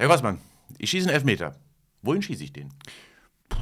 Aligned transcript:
Herr 0.00 0.06
Gossmann, 0.06 0.38
ich 0.78 0.90
schieße 0.90 1.08
einen 1.08 1.14
Elfmeter. 1.16 1.56
Wohin 2.02 2.22
schieße 2.22 2.44
ich 2.44 2.52
den? 2.52 2.72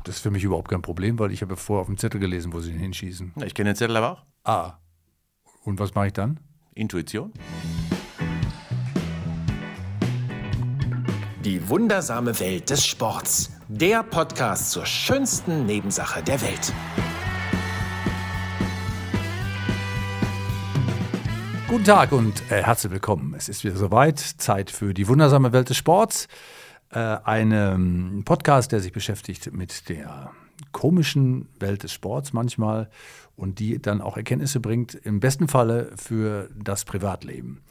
Das 0.04 0.16
ist 0.16 0.20
für 0.20 0.30
mich 0.30 0.44
überhaupt 0.44 0.68
kein 0.68 0.82
Problem, 0.82 1.18
weil 1.18 1.32
ich 1.32 1.40
habe 1.40 1.56
vorher 1.56 1.80
auf 1.80 1.86
dem 1.86 1.96
Zettel 1.96 2.20
gelesen, 2.20 2.52
wo 2.52 2.60
sie 2.60 2.72
ihn 2.72 2.78
hinschießen. 2.78 3.32
Na, 3.36 3.46
ich 3.46 3.54
kenne 3.54 3.70
den 3.70 3.76
Zettel 3.76 3.96
aber 3.96 4.10
auch. 4.10 4.22
Ah. 4.44 4.74
Und 5.64 5.78
was 5.78 5.94
mache 5.94 6.08
ich 6.08 6.12
dann? 6.12 6.38
Intuition. 6.74 7.32
Die 11.42 11.66
wundersame 11.70 12.38
Welt 12.38 12.68
des 12.68 12.84
Sports. 12.84 13.52
Der 13.68 14.02
Podcast 14.02 14.72
zur 14.72 14.84
schönsten 14.84 15.64
Nebensache 15.64 16.22
der 16.22 16.42
Welt. 16.42 16.70
Guten 21.68 21.82
Tag 21.82 22.12
und 22.12 22.48
äh, 22.52 22.62
herzlich 22.62 22.92
willkommen. 22.92 23.34
Es 23.36 23.48
ist 23.48 23.64
wieder 23.64 23.76
soweit. 23.76 24.20
Zeit 24.20 24.70
für 24.70 24.94
die 24.94 25.08
wundersame 25.08 25.52
Welt 25.52 25.68
des 25.68 25.76
Sports. 25.76 26.28
Äh, 26.90 26.98
ein 27.00 28.22
Podcast, 28.24 28.70
der 28.70 28.78
sich 28.78 28.92
beschäftigt 28.92 29.52
mit 29.52 29.88
der 29.88 30.30
komischen 30.70 31.48
Welt 31.58 31.82
des 31.82 31.92
Sports 31.92 32.32
manchmal 32.32 32.88
und 33.34 33.58
die 33.58 33.82
dann 33.82 34.00
auch 34.00 34.16
Erkenntnisse 34.16 34.60
bringt, 34.60 34.94
im 34.94 35.18
besten 35.18 35.48
Falle 35.48 35.90
für 35.96 36.48
das 36.54 36.84
Privatleben. 36.84 37.62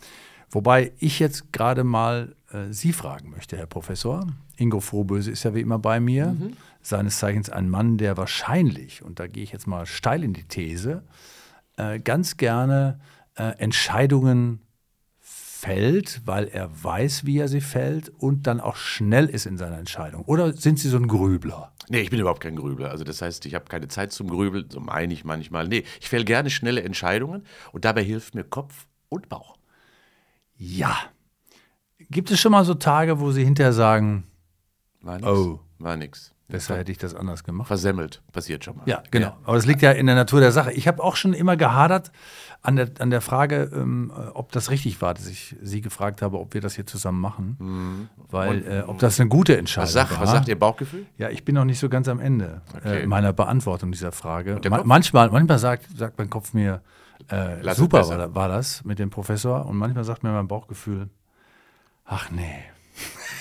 Wobei 0.51 0.91
ich 0.99 1.19
jetzt 1.19 1.53
gerade 1.53 1.85
mal 1.85 2.35
äh, 2.51 2.71
Sie 2.71 2.91
fragen 2.91 3.29
möchte, 3.29 3.55
Herr 3.55 3.65
Professor. 3.65 4.27
Ingo 4.57 4.81
Frohböse 4.81 5.31
ist 5.31 5.43
ja 5.43 5.55
wie 5.55 5.61
immer 5.61 5.79
bei 5.79 6.01
mir, 6.01 6.35
mhm. 6.37 6.57
seines 6.81 7.19
Zeichens 7.19 7.49
ein 7.49 7.69
Mann, 7.69 7.97
der 7.97 8.17
wahrscheinlich, 8.17 9.03
und 9.03 9.21
da 9.21 9.27
gehe 9.27 9.43
ich 9.43 9.53
jetzt 9.53 9.67
mal 9.67 9.85
steil 9.85 10.21
in 10.21 10.33
die 10.33 10.43
These, 10.43 11.01
äh, 11.77 11.99
ganz 11.99 12.35
gerne 12.35 12.99
äh, 13.35 13.57
Entscheidungen 13.57 14.61
fällt, 15.19 16.21
weil 16.25 16.47
er 16.47 16.83
weiß, 16.83 17.25
wie 17.25 17.39
er 17.39 17.47
sie 17.47 17.61
fällt 17.61 18.09
und 18.09 18.45
dann 18.45 18.59
auch 18.59 18.75
schnell 18.75 19.25
ist 19.25 19.45
in 19.45 19.57
seiner 19.57 19.79
Entscheidung? 19.79 20.23
Oder 20.25 20.53
sind 20.53 20.77
Sie 20.77 20.89
so 20.89 20.97
ein 20.97 21.07
Grübler? 21.07 21.73
Nee, 21.89 22.01
ich 22.01 22.11
bin 22.11 22.19
überhaupt 22.19 22.41
kein 22.41 22.55
Grübler. 22.55 22.91
Also 22.91 23.03
das 23.03 23.21
heißt, 23.21 23.45
ich 23.45 23.55
habe 23.55 23.65
keine 23.65 23.87
Zeit 23.87 24.11
zum 24.11 24.29
Grübeln, 24.29 24.69
so 24.69 24.79
meine 24.79 25.13
ich 25.13 25.23
manchmal. 25.25 25.67
Nee, 25.67 25.83
ich 25.99 26.09
fälle 26.09 26.25
gerne 26.25 26.49
schnelle 26.51 26.83
Entscheidungen 26.83 27.45
und 27.71 27.85
dabei 27.85 28.03
hilft 28.03 28.35
mir 28.35 28.43
Kopf 28.43 28.85
und 29.09 29.27
Bauch. 29.27 29.55
Ja. 30.57 30.95
Gibt 32.11 32.29
es 32.29 32.39
schon 32.39 32.51
mal 32.51 32.65
so 32.65 32.75
Tage, 32.75 33.19
wo 33.19 33.31
Sie 33.31 33.43
hinterher 33.43 33.73
sagen, 33.73 34.25
war 35.01 35.15
nix, 35.15 35.27
oh, 35.27 35.59
war 35.79 35.97
nix. 35.97 36.34
Besser 36.47 36.77
hätte 36.77 36.91
ich 36.91 36.99
das 36.99 37.15
anders 37.15 37.43
gemacht. 37.43 37.67
Versemmelt, 37.67 38.21
passiert 38.31 38.63
schon 38.63 38.77
mal. 38.77 38.83
Ja, 38.85 39.01
genau. 39.09 39.27
Ja. 39.27 39.37
Aber 39.45 39.55
das 39.55 39.65
liegt 39.65 39.81
ja 39.81 39.91
in 39.91 40.05
der 40.05 40.13
Natur 40.13 40.41
der 40.41 40.51
Sache. 40.51 40.71
Ich 40.73 40.87
habe 40.87 41.03
auch 41.03 41.15
schon 41.15 41.33
immer 41.33 41.57
gehadert 41.57 42.11
an 42.61 42.75
der, 42.75 42.89
an 42.99 43.09
der 43.09 43.21
Frage, 43.21 43.71
ähm, 43.73 44.11
ob 44.33 44.51
das 44.51 44.69
richtig 44.69 45.01
war, 45.01 45.15
dass 45.15 45.25
ich 45.27 45.55
Sie 45.61 45.81
gefragt 45.81 46.21
habe, 46.21 46.39
ob 46.39 46.53
wir 46.53 46.61
das 46.61 46.75
hier 46.75 46.85
zusammen 46.85 47.19
machen. 47.19 47.55
Mhm. 47.59 48.09
Weil, 48.29 48.61
Und, 48.61 48.67
äh, 48.67 48.83
ob 48.85 48.99
das 48.99 49.19
eine 49.19 49.27
gute 49.27 49.57
Entscheidung 49.57 49.85
was 49.85 49.93
sagt, 49.93 50.11
war. 50.11 50.21
Was 50.21 50.31
sagt 50.31 50.47
Ihr 50.47 50.59
Bauchgefühl? 50.59 51.07
Ja, 51.17 51.29
ich 51.29 51.43
bin 51.45 51.55
noch 51.55 51.65
nicht 51.65 51.79
so 51.79 51.89
ganz 51.89 52.07
am 52.07 52.19
Ende 52.19 52.61
äh, 52.73 52.77
okay. 52.77 53.01
äh, 53.01 53.07
meiner 53.07 53.33
Beantwortung 53.33 53.91
dieser 53.91 54.11
Frage. 54.11 54.61
Ma 54.69 54.81
manchmal, 54.83 55.31
manchmal 55.31 55.57
sagt, 55.57 55.97
sagt 55.97 56.19
mein 56.19 56.29
Kopf 56.29 56.53
mir, 56.53 56.81
äh, 57.27 57.73
super 57.73 58.07
war, 58.07 58.35
war 58.35 58.49
das 58.49 58.83
mit 58.83 58.99
dem 58.99 59.09
Professor. 59.09 59.65
Und 59.65 59.77
manchmal 59.77 60.03
sagt 60.03 60.21
mir 60.21 60.31
mein 60.31 60.47
Bauchgefühl, 60.47 61.09
ach 62.05 62.29
nee 62.29 62.65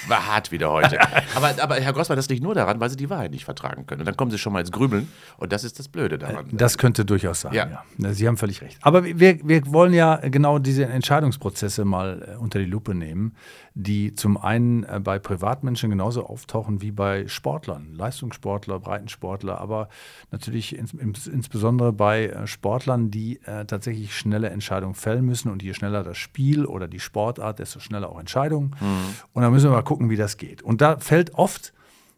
war 0.08 0.27
hart 0.27 0.52
wieder 0.52 0.70
heute. 0.70 0.98
aber, 1.34 1.55
aber 1.60 1.77
Herr 1.77 1.92
Grossmann, 1.92 2.16
das 2.16 2.28
liegt 2.28 2.42
nur 2.42 2.55
daran, 2.55 2.80
weil 2.80 2.91
Sie 2.91 2.97
die 2.97 3.10
Wahrheit 3.10 3.30
nicht 3.30 3.44
vertragen 3.44 3.86
können. 3.86 4.00
Und 4.00 4.06
dann 4.06 4.16
kommen 4.16 4.30
Sie 4.30 4.38
schon 4.38 4.52
mal 4.52 4.60
ins 4.60 4.72
Grübeln. 4.72 5.08
Und 5.36 5.52
das 5.52 5.64
ist 5.64 5.78
das 5.78 5.88
Blöde 5.88 6.19
daran. 6.19 6.47
Das 6.52 6.78
könnte 6.78 7.05
durchaus 7.05 7.42
sein, 7.42 7.52
ja. 7.52 7.84
ja. 7.98 8.12
Sie 8.12 8.27
haben 8.27 8.36
völlig 8.36 8.62
recht. 8.62 8.78
Aber 8.82 9.05
wir, 9.05 9.38
wir 9.47 9.72
wollen 9.72 9.92
ja 9.92 10.16
genau 10.16 10.58
diese 10.58 10.86
Entscheidungsprozesse 10.86 11.84
mal 11.84 12.34
äh, 12.34 12.36
unter 12.36 12.58
die 12.58 12.64
Lupe 12.64 12.94
nehmen, 12.94 13.34
die 13.75 14.14
zum 14.14 14.36
einen 14.36 14.84
äh, 14.84 15.00
bei 15.02 15.19
Privatmenschen 15.19 15.91
genauso 15.91 16.27
auftauchen 16.27 16.80
wie 16.80 16.92
bei 16.92 17.27
Sportlern, 17.28 17.92
Leistungssportler, 17.92 18.78
Breitensportler, 18.80 19.60
aber 19.60 19.88
natürlich 20.30 20.77
ins, 20.77 20.92
ins, 20.92 21.27
insbesondere 21.27 21.92
bei 21.92 22.27
äh, 22.27 22.47
Sportlern, 22.47 23.10
die 23.10 23.41
äh, 23.44 23.64
tatsächlich 23.64 24.16
schnelle 24.16 24.50
Entscheidungen 24.50 24.94
fällen 24.94 25.25
müssen. 25.25 25.50
Und 25.50 25.62
je 25.62 25.75
schneller 25.75 26.03
das 26.03 26.16
Spiel 26.16 26.66
oder 26.66 26.88
die 26.88 27.00
Sportart, 27.00 27.59
desto 27.59 27.81
schneller 27.81 28.10
auch 28.10 28.20
Entscheidungen. 28.20 28.75
Mhm. 28.81 29.14
Und 29.32 29.43
da 29.43 29.50
müssen 29.50 29.66
wir 29.66 29.72
mal 29.72 29.82
gucken, 29.82 29.94
gucken, 29.94 30.10
wie 30.10 30.16
das 30.16 30.38
geht. 30.38 30.62
Und 30.62 30.81
da 30.81 30.99
fällt 30.99 31.34
oft 31.34 31.72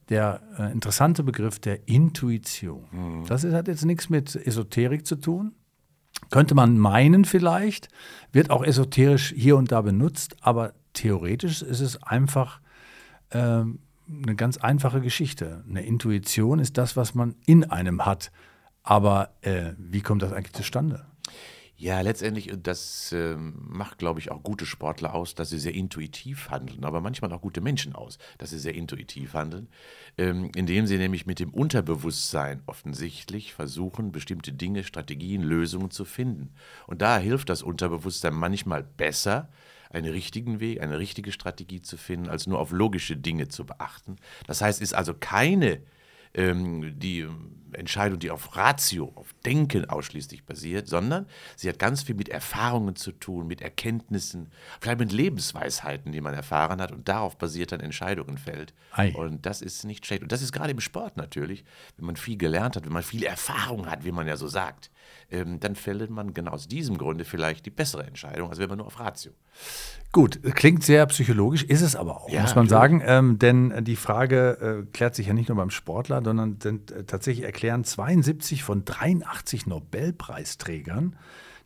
der 0.09 0.41
äh, 0.59 0.72
interessante 0.72 1.22
Begriff 1.22 1.59
der 1.59 1.87
Intuition. 1.87 2.84
Mhm. 2.91 3.26
Das 3.26 3.44
ist, 3.44 3.53
hat 3.53 3.69
jetzt 3.69 3.84
nichts 3.84 4.09
mit 4.09 4.34
Esoterik 4.34 5.06
zu 5.06 5.16
tun. 5.16 5.53
Könnte 6.31 6.54
man 6.54 6.78
meinen 6.78 7.26
vielleicht, 7.26 7.88
wird 8.32 8.50
auch 8.50 8.64
esoterisch 8.64 9.34
hier 9.37 9.59
und 9.59 9.70
da 9.72 9.82
benutzt, 9.82 10.37
aber 10.41 10.72
theoretisch 10.94 11.60
ist 11.60 11.81
es 11.81 12.03
einfach 12.03 12.60
äh, 13.28 13.38
eine 13.38 14.37
ganz 14.37 14.56
einfache 14.56 15.03
Geschichte. 15.03 15.62
Eine 15.69 15.84
Intuition 15.84 16.60
ist 16.60 16.78
das, 16.78 16.97
was 16.97 17.14
man 17.14 17.34
in 17.44 17.64
einem 17.64 18.06
hat. 18.06 18.32
Aber 18.82 19.34
äh, 19.43 19.72
wie 19.76 20.00
kommt 20.00 20.22
das 20.22 20.32
eigentlich 20.32 20.54
zustande? 20.54 21.04
Ja, 21.78 22.00
letztendlich, 22.00 22.50
das 22.62 23.12
äh, 23.12 23.37
macht, 23.37 23.98
glaube 23.98 24.19
ich, 24.19 24.31
auch 24.31 24.42
gute 24.42 24.64
Sportler 24.64 25.14
aus, 25.14 25.34
dass 25.34 25.50
sie 25.50 25.59
sehr 25.59 25.75
intuitiv 25.75 26.48
handeln, 26.48 26.87
aber 26.87 27.03
manchmal 27.03 27.31
auch 27.34 27.42
gute 27.42 27.60
Menschen 27.60 27.94
aus, 27.94 28.16
dass 28.38 28.48
sie 28.48 28.59
sehr 28.59 28.75
intuitiv 28.75 29.34
handeln, 29.34 29.69
ähm, 30.16 30.50
indem 30.56 30.87
sie 30.87 30.97
nämlich 30.97 31.26
mit 31.26 31.38
dem 31.38 31.50
Unterbewusstsein 31.53 32.62
offensichtlich 32.64 33.53
versuchen, 33.53 34.10
bestimmte 34.10 34.54
Dinge, 34.54 34.84
Strategien, 34.84 35.42
Lösungen 35.42 35.91
zu 35.91 36.06
finden. 36.06 36.54
Und 36.87 37.03
da 37.03 37.19
hilft 37.19 37.50
das 37.50 37.62
Unterbewusstsein 37.62 38.32
manchmal 38.32 38.82
besser, 38.82 39.50
einen 39.91 40.10
richtigen 40.10 40.60
Weg, 40.60 40.81
eine 40.81 40.98
richtige 40.98 41.31
Strategie 41.31 41.82
zu 41.82 41.98
finden, 41.98 42.31
als 42.31 42.47
nur 42.47 42.58
auf 42.58 42.72
logische 42.72 43.19
Dinge 43.19 43.48
zu 43.48 43.66
beachten. 43.66 44.16
Das 44.47 44.62
heißt, 44.62 44.81
ist 44.81 44.94
also 44.94 45.12
keine 45.12 45.82
ähm, 46.36 46.98
die 46.98 47.26
Entscheidung, 47.72 48.19
die 48.19 48.30
auf 48.30 48.56
Ratio, 48.56 49.12
auf 49.14 49.34
Denken 49.44 49.88
ausschließlich 49.88 50.44
basiert, 50.44 50.88
sondern 50.88 51.26
sie 51.56 51.69
hat 51.69 51.78
ganz 51.78 52.02
viel 52.02 52.14
mit 52.14 52.28
Erfahrungen 52.28 52.97
zu 52.97 53.12
tun, 53.12 53.47
mit 53.47 53.60
Erkenntnissen, 53.60 54.50
vielleicht 54.80 54.98
mit 54.98 55.12
Lebensweisheiten, 55.12 56.12
die 56.12 56.20
man 56.20 56.34
erfahren 56.34 56.80
hat 56.80 56.92
und 56.92 57.08
darauf 57.08 57.36
basiert 57.36 57.72
dann 57.72 57.80
Entscheidungen 57.80 58.38
fällt. 58.38 58.75
Ei. 58.92 59.12
Und 59.14 59.46
das 59.46 59.62
ist 59.62 59.84
nicht 59.84 60.06
schlecht. 60.06 60.22
Und 60.22 60.32
das 60.32 60.42
ist 60.42 60.52
gerade 60.52 60.70
im 60.70 60.80
Sport 60.80 61.16
natürlich, 61.16 61.64
wenn 61.96 62.06
man 62.06 62.16
viel 62.16 62.36
gelernt 62.38 62.76
hat, 62.76 62.84
wenn 62.84 62.92
man 62.92 63.02
viel 63.02 63.25
Erfahrung 63.25 63.91
hat, 63.91 64.04
wie 64.04 64.12
man 64.12 64.26
ja 64.26 64.36
so 64.36 64.48
sagt, 64.48 64.91
dann 65.31 65.75
fällt 65.75 66.11
man 66.11 66.34
genau 66.34 66.53
aus 66.53 66.69
diesem 66.69 66.99
Grunde 66.99 67.25
vielleicht 67.25 67.67
die 67.67 67.71
bessere 67.71 68.06
Entscheidung, 68.06 68.49
als 68.49 68.59
wenn 68.59 68.69
man 68.69 68.78
nur 68.78 68.87
auf 68.87 69.00
Ratio. 69.00 69.33
Gut, 70.12 70.41
klingt 70.55 70.84
sehr 70.84 71.05
psychologisch, 71.06 71.65
ist 71.65 71.83
es 71.83 71.97
aber 71.97 72.17
auch, 72.17 72.31
ja, 72.31 72.43
muss 72.43 72.55
man 72.55 72.69
sagen. 72.69 73.03
Ähm, 73.05 73.39
denn 73.39 73.84
die 73.84 73.97
Frage 73.97 74.84
äh, 74.87 74.93
klärt 74.93 75.15
sich 75.15 75.27
ja 75.27 75.34
nicht 75.34 75.49
nur 75.49 75.56
beim 75.56 75.71
Sportler, 75.71 76.22
sondern 76.25 76.59
denn, 76.59 76.83
äh, 76.94 77.05
tatsächlich 77.05 77.44
erklären 77.44 77.84
72 77.84 78.62
von 78.62 78.84
83 78.84 79.67
Nobelpreisträgern, 79.67 81.17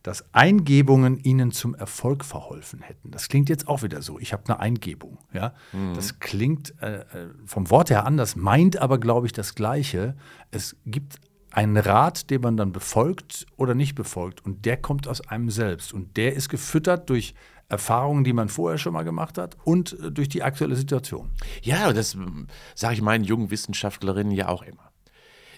dass 0.03 0.25
Eingebungen 0.33 1.19
ihnen 1.19 1.53
zum 1.53 1.75
Erfolg 1.75 2.25
verholfen 2.25 2.81
hätten. 2.81 3.11
Das 3.11 3.29
klingt 3.29 3.49
jetzt 3.49 3.69
auch 3.69 3.83
wieder 3.83 4.01
so. 4.01 4.19
Ich 4.19 4.33
habe 4.33 4.43
eine 4.47 4.59
Eingebung. 4.59 5.19
Ja? 5.33 5.53
Mhm. 5.73 5.95
Das 5.95 6.19
klingt 6.21 6.75
äh, 6.81 7.01
äh, 7.01 7.05
vom 7.45 7.71
Wort 7.71 7.91
her 7.91 8.07
anders, 8.07 8.35
meint 8.35 8.79
aber, 8.79 8.99
glaube 8.99 9.27
ich, 9.27 9.33
das 9.33 9.55
Gleiche. 9.55 10.17
Es 10.51 10.77
gibt 10.87 11.21
einen 11.51 11.77
Rat, 11.77 12.31
den 12.31 12.41
man 12.43 12.57
dann 12.57 12.73
befolgt 12.73 13.47
oder 13.57 13.75
nicht 13.75 13.95
befolgt. 13.95 14.45
Und 14.45 14.65
der 14.65 14.77
kommt 14.77 15.09
aus 15.09 15.21
einem 15.21 15.51
selbst. 15.51 15.93
Und 15.93 16.17
der 16.17 16.35
ist 16.35 16.49
gefüttert 16.49 17.11
durch 17.11 17.35
Erfahrungen, 17.69 18.25
die 18.25 18.33
man 18.33 18.49
vorher 18.49 18.79
schon 18.79 18.93
mal 18.93 19.05
gemacht 19.05 19.39
hat 19.39 19.57
und 19.65 19.99
äh, 20.01 20.11
durch 20.11 20.29
die 20.29 20.43
aktuelle 20.43 20.77
Situation. 20.77 21.31
Ja, 21.63 21.93
das 21.93 22.15
ähm, 22.15 22.49
sage 22.75 22.95
ich 22.95 23.03
meinen 23.03 23.25
jungen 23.25 23.51
Wissenschaftlerinnen 23.51 24.33
ja 24.33 24.49
auch 24.49 24.63
immer. 24.63 24.91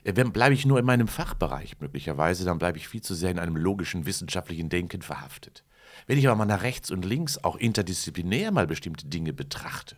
Äh, 0.05 0.13
bleibe 0.13 0.55
ich 0.55 0.67
nur 0.67 0.79
in 0.79 0.85
meinem 0.85 1.09
Fachbereich 1.09 1.81
möglicherweise, 1.81 2.45
dann 2.45 2.59
bleibe 2.59 2.79
ich 2.79 2.87
viel 2.89 3.01
zu 3.01 3.15
sehr 3.15 3.31
in 3.31 3.39
einem 3.39 3.57
logischen 3.57 4.05
wissenschaftlichen 4.05 4.69
Denken 4.69 5.01
verhaftet. 5.01 5.65
Wenn 6.07 6.19
ich 6.19 6.27
aber 6.27 6.37
mal 6.37 6.45
nach 6.45 6.63
rechts 6.63 6.91
und 6.91 7.05
links 7.05 7.43
auch 7.43 7.57
interdisziplinär 7.57 8.51
mal 8.51 8.67
bestimmte 8.67 9.07
Dinge 9.07 9.33
betrachte 9.33 9.97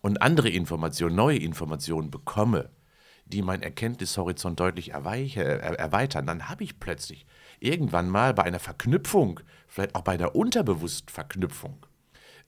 und 0.00 0.22
andere 0.22 0.48
Informationen, 0.48 1.16
neue 1.16 1.38
Informationen 1.38 2.10
bekomme, 2.10 2.70
die 3.28 3.42
meinen 3.42 3.62
Erkenntnishorizont 3.62 4.58
deutlich 4.58 4.92
erweitern, 4.92 6.26
dann 6.26 6.48
habe 6.48 6.64
ich 6.64 6.80
plötzlich 6.80 7.26
irgendwann 7.60 8.08
mal 8.08 8.34
bei 8.34 8.44
einer 8.44 8.58
Verknüpfung, 8.58 9.40
vielleicht 9.66 9.94
auch 9.94 10.02
bei 10.02 10.12
einer 10.12 10.34
unterbewussten 10.34 11.12
Verknüpfung, 11.12 11.86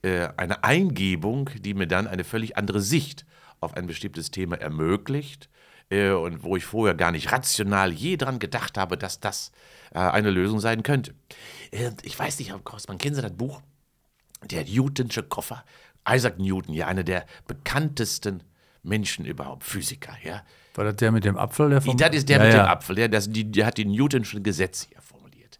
äh, 0.02 0.28
eine 0.36 0.64
Eingebung, 0.64 1.50
die 1.58 1.74
mir 1.74 1.86
dann 1.86 2.06
eine 2.06 2.24
völlig 2.24 2.56
andere 2.56 2.80
Sicht 2.80 3.26
auf 3.60 3.74
ein 3.74 3.86
bestimmtes 3.86 4.30
Thema 4.30 4.56
ermöglicht 4.56 5.50
äh, 5.90 6.10
und 6.10 6.42
wo 6.42 6.56
ich 6.56 6.64
vorher 6.64 6.94
gar 6.94 7.12
nicht 7.12 7.30
rational 7.32 7.92
je 7.92 8.16
dran 8.16 8.38
gedacht 8.38 8.78
habe, 8.78 8.96
dass 8.96 9.20
das 9.20 9.52
äh, 9.92 9.98
eine 9.98 10.30
Lösung 10.30 10.60
sein 10.60 10.82
könnte. 10.82 11.14
ich 12.02 12.18
weiß 12.18 12.38
nicht, 12.38 12.50
Herr 12.50 12.58
Grossmann, 12.60 12.98
kennen 12.98 13.14
Sie 13.14 13.22
das 13.22 13.32
Buch? 13.32 13.60
Der 14.44 14.64
Newtonsche 14.64 15.22
Koffer. 15.22 15.64
Isaac 16.08 16.38
Newton, 16.38 16.74
ja, 16.74 16.86
einer 16.86 17.04
der 17.04 17.26
bekanntesten 17.46 18.42
Menschen 18.82 19.24
überhaupt, 19.24 19.64
Physiker, 19.64 20.16
ja. 20.24 20.42
War 20.74 20.84
das 20.84 20.96
der 20.96 21.12
mit 21.12 21.24
dem 21.24 21.36
Apfel? 21.36 21.70
Der 21.70 21.80
das 21.80 22.16
ist 22.16 22.28
der 22.28 22.38
ja, 22.38 22.44
mit 22.44 22.54
ja. 22.54 22.62
dem 22.64 22.68
Apfel, 22.68 22.96
der, 22.96 23.08
das, 23.08 23.30
die, 23.30 23.50
der 23.50 23.66
hat 23.66 23.76
die 23.76 23.84
Newtonschen 23.84 24.42
Gesetze 24.42 24.86
hier 24.88 25.02
formuliert. 25.02 25.58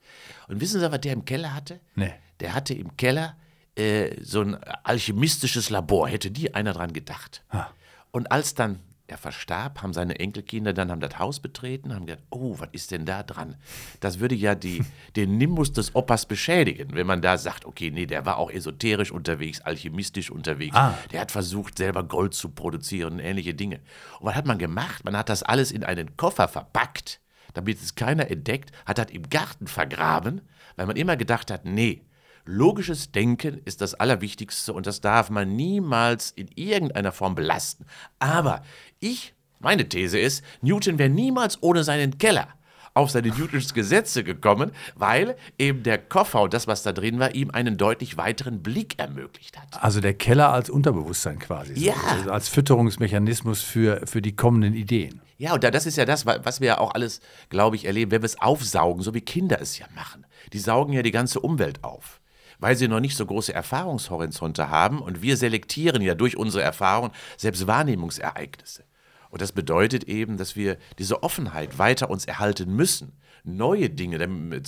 Und 0.48 0.60
wissen 0.60 0.80
Sie, 0.80 0.90
was 0.90 1.00
der 1.00 1.12
im 1.12 1.24
Keller 1.24 1.54
hatte? 1.54 1.80
Nee. 1.94 2.12
Der 2.40 2.54
hatte 2.54 2.74
im 2.74 2.96
Keller 2.96 3.36
äh, 3.76 4.16
so 4.22 4.40
ein 4.40 4.54
alchemistisches 4.84 5.70
Labor, 5.70 6.08
hätte 6.08 6.30
die 6.30 6.54
einer 6.54 6.72
dran 6.72 6.92
gedacht. 6.92 7.42
Ah. 7.50 7.66
Und 8.10 8.32
als 8.32 8.54
dann 8.54 8.80
er 9.10 9.18
verstarb, 9.18 9.82
haben 9.82 9.92
seine 9.92 10.18
Enkelkinder 10.18 10.72
dann 10.72 10.90
haben 10.90 11.00
das 11.00 11.18
Haus 11.18 11.40
betreten, 11.40 11.94
haben 11.94 12.06
gedacht, 12.06 12.24
oh, 12.30 12.56
was 12.58 12.68
ist 12.72 12.90
denn 12.90 13.06
da 13.06 13.22
dran? 13.22 13.56
Das 14.00 14.20
würde 14.20 14.34
ja 14.34 14.54
die, 14.54 14.84
den 15.16 15.38
Nimbus 15.38 15.72
des 15.72 15.94
Opas 15.94 16.26
beschädigen, 16.26 16.94
wenn 16.94 17.06
man 17.06 17.22
da 17.22 17.38
sagt, 17.38 17.64
okay, 17.64 17.90
nee, 17.90 18.06
der 18.06 18.26
war 18.26 18.38
auch 18.38 18.50
esoterisch 18.50 19.12
unterwegs, 19.12 19.60
alchemistisch 19.60 20.30
unterwegs. 20.30 20.76
Ah. 20.76 20.96
Der 21.12 21.20
hat 21.20 21.32
versucht, 21.32 21.78
selber 21.78 22.02
Gold 22.02 22.34
zu 22.34 22.50
produzieren 22.50 23.14
und 23.14 23.18
ähnliche 23.20 23.54
Dinge. 23.54 23.80
Und 24.20 24.26
was 24.26 24.34
hat 24.34 24.46
man 24.46 24.58
gemacht? 24.58 25.04
Man 25.04 25.16
hat 25.16 25.28
das 25.28 25.42
alles 25.42 25.72
in 25.72 25.84
einen 25.84 26.16
Koffer 26.16 26.48
verpackt, 26.48 27.20
damit 27.54 27.82
es 27.82 27.94
keiner 27.94 28.30
entdeckt, 28.30 28.72
hat 28.86 28.98
das 28.98 29.10
im 29.10 29.28
Garten 29.28 29.66
vergraben, 29.66 30.42
weil 30.76 30.86
man 30.86 30.96
immer 30.96 31.16
gedacht 31.16 31.50
hat, 31.50 31.64
nee, 31.64 32.04
Logisches 32.46 33.12
Denken 33.12 33.60
ist 33.64 33.80
das 33.80 33.94
Allerwichtigste 33.94 34.72
und 34.72 34.86
das 34.86 35.00
darf 35.00 35.30
man 35.30 35.54
niemals 35.54 36.30
in 36.30 36.48
irgendeiner 36.54 37.12
Form 37.12 37.34
belasten. 37.34 37.84
Aber 38.18 38.62
ich, 39.00 39.34
meine 39.58 39.88
These 39.88 40.18
ist, 40.18 40.44
Newton 40.62 40.98
wäre 40.98 41.08
niemals 41.10 41.62
ohne 41.62 41.84
seinen 41.84 42.18
Keller 42.18 42.48
auf 42.92 43.10
seine 43.10 43.28
Newtons 43.28 43.72
Gesetze 43.72 44.24
gekommen, 44.24 44.72
weil 44.96 45.36
eben 45.58 45.84
der 45.84 45.96
Koffer 45.96 46.42
und 46.42 46.52
das, 46.52 46.66
was 46.66 46.82
da 46.82 46.92
drin 46.92 47.20
war, 47.20 47.34
ihm 47.36 47.50
einen 47.52 47.76
deutlich 47.76 48.16
weiteren 48.16 48.62
Blick 48.64 48.98
ermöglicht 48.98 49.56
hat. 49.60 49.80
Also 49.80 50.00
der 50.00 50.14
Keller 50.14 50.52
als 50.52 50.68
Unterbewusstsein 50.70 51.38
quasi. 51.38 51.76
so. 51.76 51.80
Ja. 51.86 51.94
Also 52.10 52.32
als 52.32 52.48
Fütterungsmechanismus 52.48 53.62
für, 53.62 54.04
für 54.06 54.20
die 54.20 54.34
kommenden 54.34 54.74
Ideen. 54.74 55.20
Ja, 55.38 55.54
und 55.54 55.62
da- 55.62 55.70
das 55.70 55.86
ist 55.86 55.96
ja 55.98 56.04
das, 56.04 56.26
wa- 56.26 56.40
was 56.42 56.60
wir 56.60 56.66
ja 56.66 56.78
auch 56.78 56.92
alles, 56.94 57.20
glaube 57.48 57.76
ich, 57.76 57.84
erleben, 57.84 58.10
wenn 58.10 58.22
wir 58.22 58.26
es 58.26 58.40
aufsaugen, 58.42 59.02
so 59.02 59.14
wie 59.14 59.20
Kinder 59.20 59.60
es 59.60 59.78
ja 59.78 59.86
machen. 59.94 60.26
Die 60.52 60.58
saugen 60.58 60.92
ja 60.92 61.02
die 61.02 61.12
ganze 61.12 61.38
Umwelt 61.38 61.84
auf, 61.84 62.20
weil 62.58 62.74
sie 62.76 62.88
noch 62.88 62.98
nicht 63.00 63.16
so 63.16 63.24
große 63.24 63.54
Erfahrungshorizonte 63.54 64.68
haben 64.68 64.98
und 65.00 65.22
wir 65.22 65.36
selektieren 65.36 66.02
ja 66.02 66.16
durch 66.16 66.36
unsere 66.36 66.64
Erfahrungen 66.64 67.12
selbst 67.36 67.68
Wahrnehmungsereignisse. 67.68 68.82
Und 69.30 69.40
das 69.40 69.52
bedeutet 69.52 70.04
eben, 70.04 70.36
dass 70.36 70.56
wir 70.56 70.76
diese 70.98 71.22
Offenheit 71.22 71.78
weiter 71.78 72.10
uns 72.10 72.24
erhalten 72.24 72.74
müssen, 72.74 73.12
neue 73.44 73.88
Dinge 73.88 74.18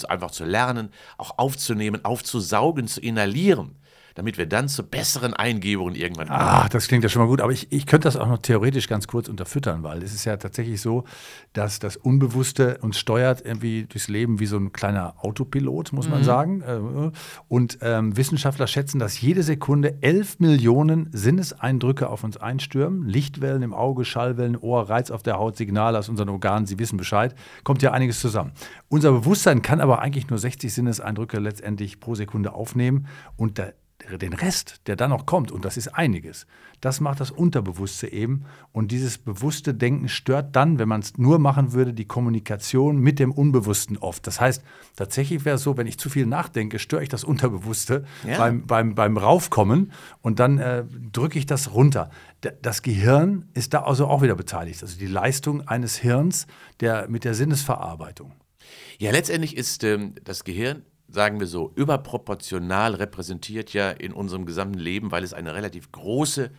einfach 0.08 0.30
zu 0.30 0.44
lernen, 0.44 0.90
auch 1.18 1.38
aufzunehmen, 1.38 2.04
aufzusaugen, 2.04 2.86
zu 2.86 3.00
inhalieren, 3.00 3.76
damit 4.14 4.38
wir 4.38 4.46
dann 4.46 4.68
zu 4.68 4.82
besseren 4.82 5.34
Eingebungen 5.34 5.94
irgendwann 5.94 6.28
kommen. 6.28 6.40
Ach, 6.40 6.68
das 6.68 6.88
klingt 6.88 7.04
ja 7.04 7.08
schon 7.08 7.22
mal 7.22 7.28
gut, 7.28 7.40
aber 7.40 7.52
ich, 7.52 7.70
ich 7.70 7.86
könnte 7.86 8.06
das 8.08 8.16
auch 8.16 8.28
noch 8.28 8.38
theoretisch 8.38 8.88
ganz 8.88 9.06
kurz 9.06 9.28
unterfüttern, 9.28 9.82
weil 9.82 10.02
es 10.02 10.14
ist 10.14 10.24
ja 10.24 10.36
tatsächlich 10.36 10.80
so, 10.80 11.04
dass 11.52 11.78
das 11.78 11.96
Unbewusste 11.96 12.78
uns 12.78 12.98
steuert 12.98 13.44
irgendwie 13.44 13.84
durchs 13.84 14.08
Leben 14.08 14.40
wie 14.40 14.46
so 14.46 14.56
ein 14.56 14.72
kleiner 14.72 15.14
Autopilot, 15.18 15.92
muss 15.92 16.08
man 16.08 16.24
sagen. 16.24 16.62
Äh, 16.62 17.10
Und 17.48 17.78
ähm, 17.82 18.16
Wissenschaftler 18.16 18.66
schätzen, 18.66 18.98
dass 18.98 19.20
jede 19.20 19.42
Sekunde 19.42 19.98
11 20.00 20.40
Millionen 20.40 21.08
Sinneseindrücke 21.12 22.08
auf 22.08 22.24
uns 22.24 22.36
einstürmen. 22.36 23.06
Lichtwellen 23.06 23.62
im 23.62 23.74
Auge, 23.74 24.04
Schallwellen, 24.04 24.56
Ohr, 24.56 24.88
Reiz 24.88 25.10
auf 25.10 25.22
der 25.22 25.38
Haut, 25.38 25.56
Signale 25.56 25.98
aus 25.98 26.08
unseren 26.08 26.28
Organen, 26.28 26.66
Sie 26.66 26.78
wissen 26.78 26.96
Bescheid. 26.96 27.34
Kommt 27.64 27.82
ja 27.82 27.92
einiges 27.92 28.20
zusammen. 28.20 28.52
Unser 28.88 29.12
Bewusstsein 29.12 29.62
kann 29.62 29.80
aber 29.80 30.00
eigentlich 30.00 30.28
nur 30.28 30.38
60 30.38 30.72
Sinneseindrücke 30.72 31.38
letztendlich 31.38 32.00
pro 32.00 32.14
Sekunde 32.14 32.52
aufnehmen 32.54 33.06
und 33.36 33.58
da 33.58 33.68
den 34.19 34.32
Rest, 34.32 34.81
der 34.87 34.96
dann 34.96 35.10
noch 35.10 35.26
kommt, 35.26 35.50
und 35.52 35.64
das 35.64 35.76
ist 35.76 35.88
einiges, 35.88 36.46
das 36.81 37.00
macht 37.00 37.20
das 37.20 37.31
Unterbewusste 37.31 38.12
eben. 38.12 38.44
Und 38.72 38.90
dieses 38.90 39.16
bewusste 39.19 39.72
Denken 39.75 40.08
stört 40.08 40.56
dann, 40.56 40.78
wenn 40.81 40.88
man 40.88 41.00
es 41.00 41.16
nur 41.16 41.38
machen 41.38 41.72
würde, 41.72 41.93
die 41.94 42.04
Kommunikation 42.06 42.99
mit 42.99 43.19
dem 43.20 43.31
Unbewussten 43.31 43.96
oft. 43.99 44.26
Das 44.26 44.40
heißt, 44.40 44.62
tatsächlich 44.96 45.44
wäre 45.44 45.56
es 45.56 45.62
so, 45.62 45.76
wenn 45.76 45.87
ich 45.87 45.99
zu 45.99 46.10
viel 46.10 46.26
nachdenke, 46.26 46.78
störe 46.81 47.02
ich 47.04 47.08
das 47.08 47.22
Unterbewusste 47.25 48.04
Ja. 48.26 48.38
beim, 48.38 48.66
beim, 48.66 48.94
beim 48.96 49.16
Raufkommen 49.16 49.93
und 50.22 50.40
dann 50.40 50.58
äh, 50.58 50.84
drücke 51.12 51.38
ich 51.38 51.46
das 51.46 51.72
runter. 51.72 52.10
D- 52.43 52.50
Das 52.62 52.82
Gehirn 52.82 53.48
ist 53.55 53.75
da 53.75 53.82
also 53.84 54.08
auch 54.08 54.22
wieder 54.22 54.34
beteiligt. 54.34 54.82
Also 54.82 54.98
die 54.98 55.06
Leistung 55.06 55.66
eines 55.69 55.96
Hirns 55.96 56.46
der, 56.81 57.08
mit 57.08 57.22
der 57.25 57.34
Sinnesverarbeitung. 57.34 58.32
Ja, 58.98 59.10
letztendlich 59.12 59.56
ist 59.56 59.84
ähm, 59.84 60.14
das 60.25 60.44
Gehirn, 60.44 60.82
sagen 61.12 61.40
wir 61.40 61.46
so, 61.46 61.72
überproportional 61.74 62.94
repräsentiert 62.94 63.72
ja 63.72 63.90
in 63.90 64.12
unserem 64.12 64.46
gesamten 64.46 64.78
Leben, 64.78 65.10
weil 65.10 65.24
es 65.24 65.34
eine 65.34 65.54
relativ 65.54 65.92
große 65.92 66.50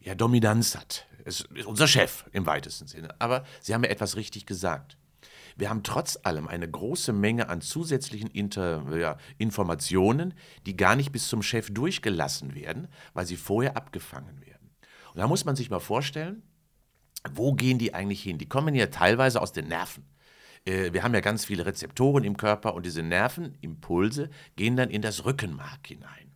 ja, 0.00 0.14
Dominanz 0.14 0.76
hat. 0.76 1.06
Es 1.24 1.40
ist 1.40 1.66
unser 1.66 1.88
Chef 1.88 2.24
im 2.32 2.46
weitesten 2.46 2.86
Sinne. 2.86 3.14
Aber 3.18 3.44
Sie 3.60 3.74
haben 3.74 3.84
ja 3.84 3.90
etwas 3.90 4.16
richtig 4.16 4.46
gesagt. 4.46 4.96
Wir 5.56 5.70
haben 5.70 5.82
trotz 5.82 6.16
allem 6.22 6.46
eine 6.46 6.70
große 6.70 7.12
Menge 7.12 7.48
an 7.48 7.60
zusätzlichen 7.60 8.30
Inter, 8.30 8.96
ja, 8.96 9.16
Informationen, 9.38 10.34
die 10.66 10.76
gar 10.76 10.94
nicht 10.94 11.10
bis 11.10 11.26
zum 11.28 11.42
Chef 11.42 11.68
durchgelassen 11.74 12.54
werden, 12.54 12.86
weil 13.12 13.26
sie 13.26 13.36
vorher 13.36 13.76
abgefangen 13.76 14.40
werden. 14.46 14.70
Und 15.12 15.18
da 15.18 15.26
muss 15.26 15.44
man 15.44 15.56
sich 15.56 15.68
mal 15.68 15.80
vorstellen, 15.80 16.44
wo 17.32 17.54
gehen 17.54 17.78
die 17.78 17.92
eigentlich 17.92 18.22
hin? 18.22 18.38
Die 18.38 18.48
kommen 18.48 18.76
ja 18.76 18.86
teilweise 18.86 19.42
aus 19.42 19.52
den 19.52 19.66
Nerven. 19.66 20.04
Äh, 20.68 20.92
Wir 20.92 21.02
haben 21.02 21.14
ja 21.14 21.20
ganz 21.20 21.44
viele 21.44 21.66
Rezeptoren 21.66 22.24
im 22.24 22.36
Körper 22.36 22.74
und 22.74 22.84
diese 22.84 23.02
Nervenimpulse 23.02 24.30
gehen 24.56 24.76
dann 24.76 24.90
in 24.90 25.02
das 25.02 25.24
Rückenmark 25.24 25.86
hinein. 25.86 26.32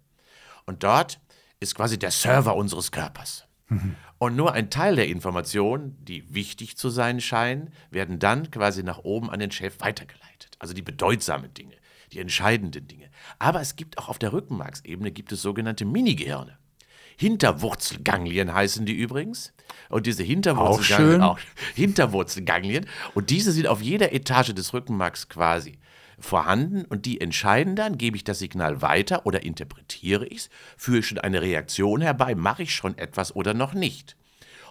Und 0.65 0.83
dort 0.83 1.21
ist 1.61 1.75
quasi 1.75 1.99
der 1.99 2.11
Server 2.11 2.57
unseres 2.57 2.91
Körpers. 2.91 3.47
Und 4.19 4.37
nur 4.37 4.53
ein 4.53 4.69
Teil 4.69 4.97
der 4.97 5.09
Informationen, 5.09 5.97
die 6.05 6.35
wichtig 6.35 6.77
zu 6.77 6.91
sein 6.91 7.21
scheinen, 7.21 7.73
werden 7.91 8.19
dann 8.19 8.51
quasi 8.51 8.83
nach 8.83 8.99
oben 8.99 9.31
an 9.31 9.41
den 9.41 9.51
Chef 9.51 9.81
weitergeleitet. 9.81 10.57
Also 10.59 10.75
die 10.75 10.83
bedeutsamen 10.83 11.55
Dinge, 11.55 11.77
die 12.13 12.19
entscheidenden 12.19 12.87
Dinge. 12.87 13.09
Aber 13.39 13.61
es 13.61 13.75
gibt 13.75 13.97
auch 13.97 14.09
auf 14.09 14.19
der 14.19 14.33
Rückenmarksebene 14.35 15.11
gibt 15.11 15.33
es 15.33 15.41
sogenannte 15.41 15.87
Minigehirne. 15.87 16.59
Hinterwurzelganglien 17.17 18.53
heißen 18.53 18.87
die 18.87 18.95
übrigens. 18.95 19.53
Und 19.89 20.07
diese 20.07 20.23
Hinterwurzelganglien, 20.23 21.13
schön. 21.13 21.23
auch 21.23 21.39
Hinterwurzelganglien. 21.75 22.87
Und 23.15 23.31
diese 23.31 23.53
sind 23.53 23.67
auf 23.67 23.81
jeder 23.81 24.13
Etage 24.13 24.55
des 24.55 24.73
Rückenmarks 24.73 25.29
quasi 25.29 25.79
vorhanden 26.19 26.85
und 26.85 27.05
die 27.05 27.21
entscheiden 27.21 27.77
dann, 27.77 27.99
gebe 27.99 28.17
ich 28.17 28.25
das 28.25 28.39
Signal 28.39 28.81
weiter 28.81 29.27
oder 29.27 29.43
interpretiere 29.43 30.27
ich 30.27 30.39
es, 30.39 30.51
führe 30.77 30.99
ich 30.99 31.07
schon 31.07 31.19
eine 31.19 31.43
Reaktion 31.43 32.01
herbei, 32.01 32.35
mache 32.35 32.63
ich 32.63 32.75
schon 32.75 32.97
etwas 32.97 33.35
oder 33.35 33.55
noch 33.55 33.75
nicht. 33.75 34.17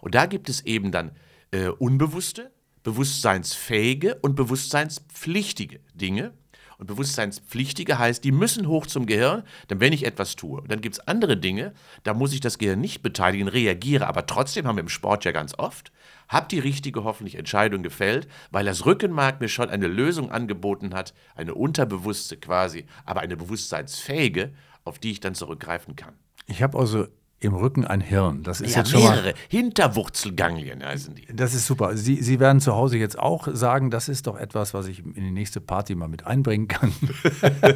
Und 0.02 0.16
da 0.16 0.26
gibt 0.26 0.50
es 0.50 0.62
eben 0.66 0.92
dann 0.92 1.12
äh, 1.52 1.68
unbewusste, 1.68 2.52
bewusstseinsfähige 2.84 4.16
und 4.22 4.36
bewusstseinspflichtige 4.36 5.82
Dinge. 5.94 6.34
Und 6.82 6.88
bewusstseinspflichtige 6.88 8.00
heißt, 8.00 8.24
die 8.24 8.32
müssen 8.32 8.68
hoch 8.68 8.88
zum 8.88 9.06
Gehirn, 9.06 9.44
denn 9.70 9.80
wenn 9.80 9.94
ich 9.94 10.04
etwas 10.04 10.36
tue. 10.36 10.64
Dann 10.68 10.82
gibt 10.82 10.96
es 10.96 11.08
andere 11.08 11.38
Dinge, 11.38 11.76
da 12.02 12.16
muss 12.16 12.34
ich 12.34 12.40
das 12.40 12.58
Gehirn 12.58 12.82
nicht 12.82 13.04
beteiligen, 13.04 13.48
reagiere, 13.48 14.08
aber 14.08 14.26
trotzdem 14.26 14.66
haben 14.66 14.78
wir 14.78 14.82
im 14.82 14.90
Sport 14.90 15.24
ja 15.24 15.32
ganz 15.32 15.54
oft, 15.60 15.92
habe 16.28 16.48
die 16.50 16.58
richtige 16.58 17.04
hoffentlich 17.04 17.36
Entscheidung 17.36 17.84
gefällt, 17.84 18.28
weil 18.50 18.66
das 18.66 18.88
Rückenmark 18.88 19.40
mir 19.42 19.48
schon 19.48 19.70
eine 19.70 19.86
Lösung 19.86 20.32
angeboten 20.32 20.96
hat, 20.96 21.14
eine 21.36 21.54
unterbewusste 21.54 22.38
quasi, 22.38 22.88
aber 23.06 23.20
eine 23.20 23.38
bewusstseinsfähige, 23.38 24.52
auf 24.84 24.98
die 24.98 25.12
ich 25.12 25.20
dann 25.20 25.36
zurückgreifen 25.36 25.96
kann. 25.96 26.16
Ich 26.48 26.64
habe 26.64 26.80
also 26.80 27.06
im 27.42 27.54
Rücken 27.56 27.86
ein 27.86 28.02
Hirn. 28.02 28.44
Das 28.44 28.62
ist 28.62 28.72
Ja, 28.76 28.80
jetzt 28.82 28.92
schon 28.92 29.04
mal 29.04 29.16
mehrere 29.16 29.34
Hinterwurzelganglien 29.50 30.84
heißen 30.86 31.16
die. 31.16 31.26
Das 31.34 31.54
ist 31.54 31.66
super. 31.66 31.98
Sie, 31.98 32.22
Sie 32.22 32.40
werden 32.40 32.62
zu 32.62 32.74
Hause 32.76 32.98
jetzt 32.98 33.18
auch 33.20 33.48
sagen, 33.52 33.90
das 33.92 34.10
ist 34.10 34.28
doch 34.28 34.38
etwas, 34.38 34.74
was 34.74 34.88
ich 34.88 35.00
in 35.00 35.14
die 35.24 35.32
nächste 35.32 35.60
Party 35.60 35.96
mal 35.96 36.08
mit 36.08 36.26
einbringen 36.28 36.68
kann. 36.68 36.94
das, 37.52 37.76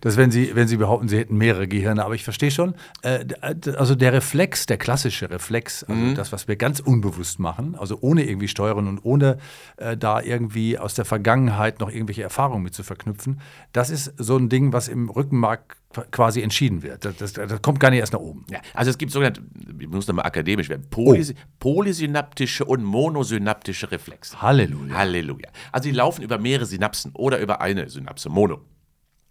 das 0.00 0.16
wenn, 0.16 0.30
Sie, 0.30 0.54
wenn 0.54 0.68
Sie 0.68 0.76
behaupten, 0.76 1.08
Sie 1.08 1.16
hätten 1.18 1.36
mehrere 1.36 1.68
Gehirne. 1.68 2.04
Aber 2.04 2.14
ich 2.14 2.24
verstehe 2.24 2.50
schon, 2.50 2.74
äh, 3.02 3.24
d- 3.24 3.70
also 3.76 3.94
der 3.94 4.12
Reflex, 4.12 4.66
der 4.66 4.76
klassische 4.76 5.30
Reflex, 5.30 5.84
also 5.84 6.14
das, 6.14 6.32
was 6.32 6.48
wir 6.48 6.56
ganz 6.56 6.80
unbewusst 6.80 7.38
machen, 7.38 7.76
also 7.78 7.98
ohne 8.00 8.24
irgendwie 8.28 8.48
steuern 8.48 8.88
und 8.88 9.00
ohne 9.04 9.38
äh, 9.76 9.96
da 9.96 10.20
irgendwie 10.20 10.78
aus 10.78 10.94
der 10.94 11.04
Vergangenheit 11.04 11.80
noch 11.80 11.90
irgendwelche 11.90 12.22
Erfahrungen 12.22 12.62
mit 12.64 12.74
zu 12.74 12.82
verknüpfen, 12.82 13.40
das 13.72 13.90
ist 13.90 14.12
so 14.18 14.36
ein 14.36 14.48
Ding, 14.48 14.72
was 14.72 14.88
im 14.88 15.08
Rückenmark 15.08 15.76
quasi 16.10 16.40
entschieden 16.40 16.82
wird. 16.82 17.04
Das, 17.04 17.16
das, 17.16 17.32
das 17.32 17.62
kommt 17.62 17.80
gar 17.80 17.90
nicht 17.90 18.00
erst 18.00 18.12
nach 18.12 18.20
oben. 18.20 18.44
Ja, 18.50 18.60
also 18.74 18.90
es 18.90 18.98
gibt 18.98 19.10
sogenannte, 19.12 19.42
ich 19.78 19.88
muss 19.88 20.06
nochmal 20.06 20.24
akademisch 20.24 20.68
werden, 20.68 20.88
Polys 20.88 21.34
polysynaptische 21.58 22.64
und 22.64 22.84
monosynaptische 22.84 23.90
Reflexe. 23.90 24.40
Halleluja. 24.40 24.94
Halleluja. 24.94 25.48
Also 25.72 25.88
die 25.88 25.94
laufen 25.94 26.22
über 26.22 26.38
mehrere 26.38 26.66
Synapsen 26.66 27.12
oder 27.14 27.38
über 27.40 27.60
eine 27.60 27.88
Synapse, 27.88 28.28
Mono. 28.28 28.60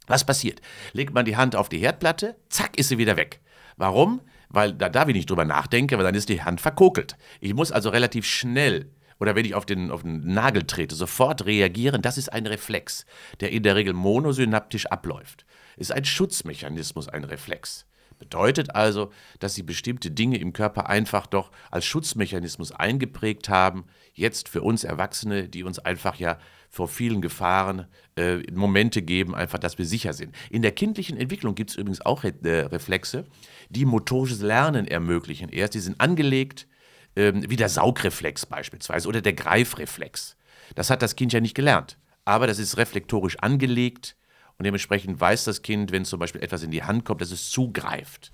Was 0.07 0.25
passiert? 0.25 0.59
Legt 0.91 1.13
man 1.13 1.25
die 1.25 1.37
Hand 1.37 1.55
auf 1.55 1.69
die 1.69 1.77
Herdplatte, 1.77 2.35
zack, 2.49 2.77
ist 2.77 2.89
sie 2.89 2.97
wieder 2.97 3.15
weg. 3.15 3.39
Warum? 3.77 4.21
Weil 4.49 4.73
da 4.73 4.89
darf 4.89 5.07
ich 5.07 5.15
nicht 5.15 5.29
drüber 5.29 5.45
nachdenken, 5.45 5.97
weil 5.97 6.03
dann 6.03 6.15
ist 6.15 6.29
die 6.29 6.41
Hand 6.41 6.59
verkokelt. 6.59 7.15
Ich 7.39 7.53
muss 7.53 7.71
also 7.71 7.89
relativ 7.89 8.25
schnell 8.25 8.91
oder 9.19 9.35
wenn 9.35 9.45
ich 9.45 9.53
auf 9.53 9.65
den, 9.65 9.91
auf 9.91 10.03
den 10.03 10.33
Nagel 10.33 10.63
trete, 10.63 10.95
sofort 10.95 11.45
reagieren. 11.45 12.01
Das 12.01 12.17
ist 12.17 12.31
ein 12.31 12.47
Reflex, 12.47 13.05
der 13.39 13.51
in 13.51 13.63
der 13.63 13.75
Regel 13.75 13.93
monosynaptisch 13.93 14.87
abläuft. 14.87 15.45
Ist 15.79 15.91
ein 15.91 16.05
Schutzmechanismus, 16.05 17.07
ein 17.07 17.23
Reflex. 17.23 17.85
Bedeutet 18.19 18.75
also, 18.75 19.11
dass 19.39 19.55
sie 19.55 19.63
bestimmte 19.63 20.11
Dinge 20.11 20.37
im 20.37 20.51
Körper 20.51 20.89
einfach 20.89 21.25
doch 21.25 21.51
als 21.71 21.85
Schutzmechanismus 21.85 22.73
eingeprägt 22.73 23.47
haben, 23.47 23.85
jetzt 24.13 24.49
für 24.49 24.61
uns 24.61 24.83
Erwachsene, 24.83 25.47
die 25.47 25.63
uns 25.63 25.79
einfach 25.79 26.15
ja 26.15 26.37
vor 26.69 26.89
vielen 26.89 27.21
Gefahren 27.21 27.87
äh, 28.17 28.39
Momente 28.51 29.01
geben, 29.01 29.33
einfach, 29.33 29.57
dass 29.57 29.77
wir 29.77 29.85
sicher 29.85 30.11
sind. 30.11 30.35
In 30.49 30.61
der 30.61 30.73
kindlichen 30.73 31.17
Entwicklung 31.17 31.55
gibt 31.55 31.69
es 31.69 31.77
übrigens 31.77 32.05
auch 32.05 32.25
Re 32.25 32.33
äh, 32.43 32.59
Reflexe, 32.65 33.25
die 33.69 33.85
motorisches 33.85 34.41
Lernen 34.41 34.85
ermöglichen. 34.85 35.47
Erst, 35.47 35.75
die 35.75 35.79
sind 35.79 36.01
angelegt, 36.01 36.67
äh, 37.15 37.31
wie 37.33 37.55
der 37.55 37.69
Saugreflex 37.69 38.45
beispielsweise 38.45 39.07
oder 39.07 39.21
der 39.21 39.33
Greifreflex. 39.33 40.35
Das 40.75 40.89
hat 40.89 41.01
das 41.01 41.15
Kind 41.15 41.31
ja 41.31 41.39
nicht 41.39 41.55
gelernt, 41.55 41.97
aber 42.25 42.47
das 42.47 42.59
ist 42.59 42.75
reflektorisch 42.75 43.39
angelegt 43.39 44.17
und 44.59 44.65
dementsprechend 44.65 45.19
weiß 45.19 45.45
das 45.45 45.61
Kind, 45.61 45.91
wenn 45.93 46.03
zum 46.03 46.19
Beispiel 46.19 46.43
etwas 46.43 46.63
in 46.63 46.71
die 46.71 46.83
Hand 46.83 47.05
kommt, 47.05 47.21
dass 47.21 47.31
es 47.31 47.49
zugreift. 47.49 48.33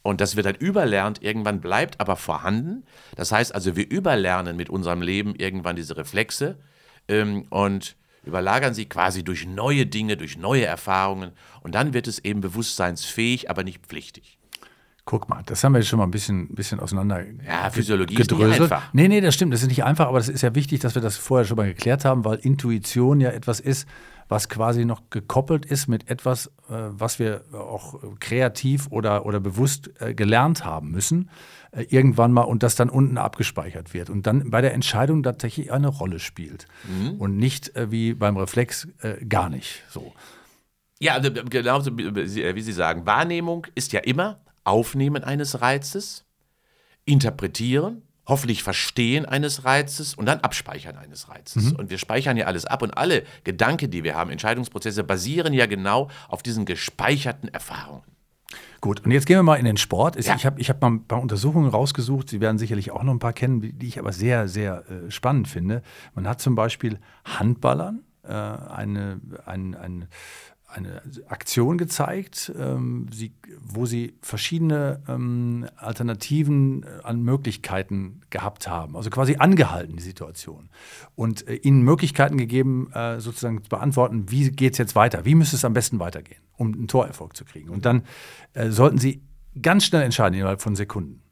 Und 0.00 0.22
das 0.22 0.34
wird 0.34 0.46
dann 0.46 0.54
überlernt, 0.54 1.22
irgendwann 1.22 1.60
bleibt 1.60 2.00
aber 2.00 2.16
vorhanden. 2.16 2.84
Das 3.16 3.32
heißt 3.32 3.54
also, 3.54 3.76
wir 3.76 3.88
überlernen 3.90 4.56
mit 4.56 4.70
unserem 4.70 5.02
Leben 5.02 5.34
irgendwann 5.34 5.76
diese 5.76 5.98
Reflexe 5.98 6.56
ähm, 7.06 7.44
und 7.50 7.96
überlagern 8.24 8.72
sie 8.72 8.86
quasi 8.86 9.22
durch 9.24 9.46
neue 9.46 9.84
Dinge, 9.84 10.16
durch 10.16 10.38
neue 10.38 10.64
Erfahrungen. 10.64 11.32
Und 11.60 11.74
dann 11.74 11.92
wird 11.92 12.06
es 12.06 12.18
eben 12.20 12.40
bewusstseinsfähig, 12.40 13.50
aber 13.50 13.62
nicht 13.62 13.84
pflichtig. 13.86 14.38
Guck 15.04 15.28
mal, 15.28 15.42
das 15.44 15.64
haben 15.64 15.72
wir 15.72 15.78
jetzt 15.78 15.88
schon 15.88 15.98
mal 15.98 16.04
ein 16.06 16.10
bisschen, 16.10 16.54
bisschen 16.54 16.80
auseinander 16.80 17.24
Ja, 17.46 17.70
Physiologie 17.70 18.14
gedröselt. 18.14 18.52
ist 18.52 18.60
nicht 18.60 18.72
einfach. 18.72 18.92
Nee, 18.92 19.08
nee, 19.08 19.20
das 19.20 19.34
stimmt. 19.34 19.52
Das 19.54 19.62
ist 19.62 19.68
nicht 19.68 19.84
einfach, 19.84 20.06
aber 20.06 20.18
das 20.18 20.28
ist 20.28 20.42
ja 20.42 20.54
wichtig, 20.54 20.80
dass 20.80 20.94
wir 20.94 21.02
das 21.02 21.16
vorher 21.16 21.46
schon 21.46 21.56
mal 21.56 21.66
geklärt 21.66 22.04
haben, 22.04 22.24
weil 22.26 22.38
Intuition 22.38 23.20
ja 23.20 23.30
etwas 23.30 23.58
ist, 23.60 23.88
was 24.28 24.48
quasi 24.48 24.84
noch 24.84 25.10
gekoppelt 25.10 25.64
ist 25.66 25.88
mit 25.88 26.10
etwas, 26.10 26.48
äh, 26.68 26.90
was 26.90 27.18
wir 27.18 27.44
auch 27.52 27.98
kreativ 28.20 28.86
oder, 28.90 29.26
oder 29.26 29.40
bewusst 29.40 29.90
äh, 30.00 30.14
gelernt 30.14 30.64
haben 30.64 30.90
müssen, 30.90 31.30
äh, 31.72 31.84
irgendwann 31.88 32.32
mal 32.32 32.42
und 32.42 32.62
das 32.62 32.76
dann 32.76 32.90
unten 32.90 33.18
abgespeichert 33.18 33.94
wird 33.94 34.10
und 34.10 34.26
dann 34.26 34.50
bei 34.50 34.60
der 34.60 34.74
Entscheidung 34.74 35.22
tatsächlich 35.22 35.72
eine 35.72 35.88
Rolle 35.88 36.18
spielt. 36.18 36.66
Mhm. 36.86 37.12
Und 37.12 37.36
nicht 37.36 37.72
wie 37.74 38.14
beim 38.14 38.36
Reflex 38.36 38.88
gar 39.28 39.48
nicht 39.48 39.82
so. 39.88 40.12
Ja, 41.00 41.14
also, 41.14 41.30
genauso 41.32 41.96
wie 41.96 42.62
Sie 42.62 42.72
sagen, 42.72 43.06
Wahrnehmung 43.06 43.66
ist 43.74 43.92
ja 43.92 44.00
immer 44.00 44.40
Aufnehmen 44.64 45.24
eines 45.24 45.60
Reizes, 45.60 46.24
Interpretieren, 47.04 48.02
hoffentlich 48.28 48.62
Verstehen 48.62 49.24
eines 49.24 49.64
Reizes 49.64 50.14
und 50.14 50.26
dann 50.26 50.40
Abspeichern 50.40 50.96
eines 50.96 51.28
Reizes. 51.28 51.72
Mhm. 51.72 51.76
Und 51.76 51.90
wir 51.90 51.98
speichern 51.98 52.36
ja 52.36 52.46
alles 52.46 52.66
ab 52.66 52.82
und 52.82 52.96
alle 52.96 53.24
Gedanken, 53.42 53.90
die 53.90 54.04
wir 54.04 54.14
haben, 54.14 54.30
Entscheidungsprozesse, 54.30 55.02
basieren 55.02 55.54
ja 55.54 55.66
genau 55.66 56.08
auf 56.28 56.42
diesen 56.42 56.66
gespeicherten 56.66 57.48
Erfahrungen. 57.48 58.04
Gut, 58.80 59.04
und 59.04 59.10
jetzt 59.10 59.26
gehen 59.26 59.38
wir 59.38 59.42
mal 59.42 59.56
in 59.56 59.64
den 59.64 59.76
Sport. 59.76 60.22
Ja. 60.24 60.36
Ich 60.36 60.46
habe 60.46 60.60
ich 60.60 60.70
hab 60.70 60.80
mal 60.80 60.88
ein 60.88 61.04
paar 61.04 61.20
Untersuchungen 61.20 61.68
rausgesucht. 61.68 62.28
Sie 62.28 62.40
werden 62.40 62.58
sicherlich 62.58 62.92
auch 62.92 63.02
noch 63.02 63.12
ein 63.12 63.18
paar 63.18 63.32
kennen, 63.32 63.60
die 63.60 63.86
ich 63.86 63.98
aber 63.98 64.12
sehr, 64.12 64.46
sehr 64.46 64.84
äh, 64.88 65.10
spannend 65.10 65.48
finde. 65.48 65.82
Man 66.14 66.28
hat 66.28 66.40
zum 66.40 66.54
Beispiel 66.54 67.00
Handballern 67.24 68.04
äh, 68.22 68.32
eine, 68.32 69.20
ein, 69.46 69.74
ein 69.74 70.08
eine 70.68 71.02
Aktion 71.28 71.78
gezeigt, 71.78 72.52
ähm, 72.58 73.06
sie, 73.10 73.32
wo 73.60 73.86
sie 73.86 74.14
verschiedene 74.20 75.02
ähm, 75.08 75.66
Alternativen 75.76 76.82
äh, 76.82 76.86
an 77.04 77.22
Möglichkeiten 77.22 78.20
gehabt 78.28 78.68
haben, 78.68 78.94
also 78.94 79.08
quasi 79.08 79.36
angehalten, 79.36 79.96
die 79.96 80.02
Situation. 80.02 80.68
Und 81.14 81.48
äh, 81.48 81.54
ihnen 81.54 81.82
Möglichkeiten 81.82 82.36
gegeben, 82.36 82.92
äh, 82.92 83.18
sozusagen 83.18 83.62
zu 83.62 83.70
beantworten, 83.70 84.30
wie 84.30 84.50
geht 84.50 84.72
es 84.74 84.78
jetzt 84.78 84.94
weiter, 84.94 85.24
wie 85.24 85.34
müsste 85.34 85.56
es 85.56 85.64
am 85.64 85.72
besten 85.72 85.98
weitergehen, 86.00 86.42
um 86.56 86.74
einen 86.74 86.88
Torerfolg 86.88 87.34
zu 87.34 87.46
kriegen. 87.46 87.70
Und 87.70 87.86
dann 87.86 88.02
äh, 88.52 88.68
sollten 88.68 88.98
sie 88.98 89.22
ganz 89.60 89.86
schnell 89.86 90.02
entscheiden, 90.02 90.38
innerhalb 90.38 90.60
von 90.60 90.76
Sekunden. 90.76 91.22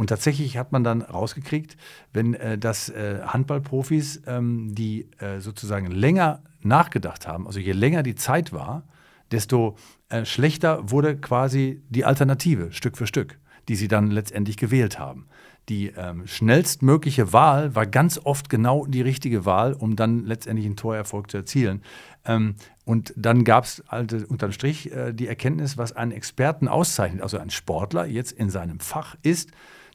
Und 0.00 0.06
tatsächlich 0.06 0.56
hat 0.56 0.72
man 0.72 0.82
dann 0.82 1.02
rausgekriegt, 1.02 1.76
wenn 2.14 2.32
äh, 2.32 2.56
das 2.56 2.88
äh, 2.88 3.20
Handballprofis, 3.22 4.22
ähm, 4.26 4.74
die 4.74 5.10
äh, 5.18 5.40
sozusagen 5.40 5.90
länger 5.90 6.40
nachgedacht 6.62 7.28
haben, 7.28 7.46
also 7.46 7.60
je 7.60 7.72
länger 7.72 8.02
die 8.02 8.14
Zeit 8.14 8.50
war, 8.50 8.84
desto 9.30 9.76
äh, 10.08 10.24
schlechter 10.24 10.90
wurde 10.90 11.18
quasi 11.18 11.82
die 11.90 12.06
Alternative 12.06 12.72
Stück 12.72 12.96
für 12.96 13.06
Stück, 13.06 13.38
die 13.68 13.76
sie 13.76 13.88
dann 13.88 14.10
letztendlich 14.10 14.56
gewählt 14.56 14.98
haben. 14.98 15.26
Die 15.68 15.88
ähm, 15.88 16.26
schnellstmögliche 16.26 17.34
Wahl 17.34 17.74
war 17.74 17.84
ganz 17.84 18.18
oft 18.24 18.48
genau 18.48 18.86
die 18.86 19.02
richtige 19.02 19.44
Wahl, 19.44 19.74
um 19.74 19.96
dann 19.96 20.24
letztendlich 20.24 20.64
einen 20.64 20.76
Torerfolg 20.76 21.30
zu 21.30 21.36
erzielen. 21.36 21.82
Ähm, 22.24 22.54
und 22.86 23.12
dann 23.18 23.44
gab 23.44 23.64
es 23.64 23.84
also 23.86 24.16
unterm 24.28 24.52
Strich 24.52 24.90
äh, 24.92 25.12
die 25.12 25.28
Erkenntnis, 25.28 25.76
was 25.76 25.92
einen 25.92 26.12
Experten 26.12 26.68
auszeichnet, 26.68 27.22
also 27.22 27.36
ein 27.36 27.50
Sportler 27.50 28.06
jetzt 28.06 28.32
in 28.32 28.48
seinem 28.48 28.80
Fach 28.80 29.14
ist, 29.22 29.50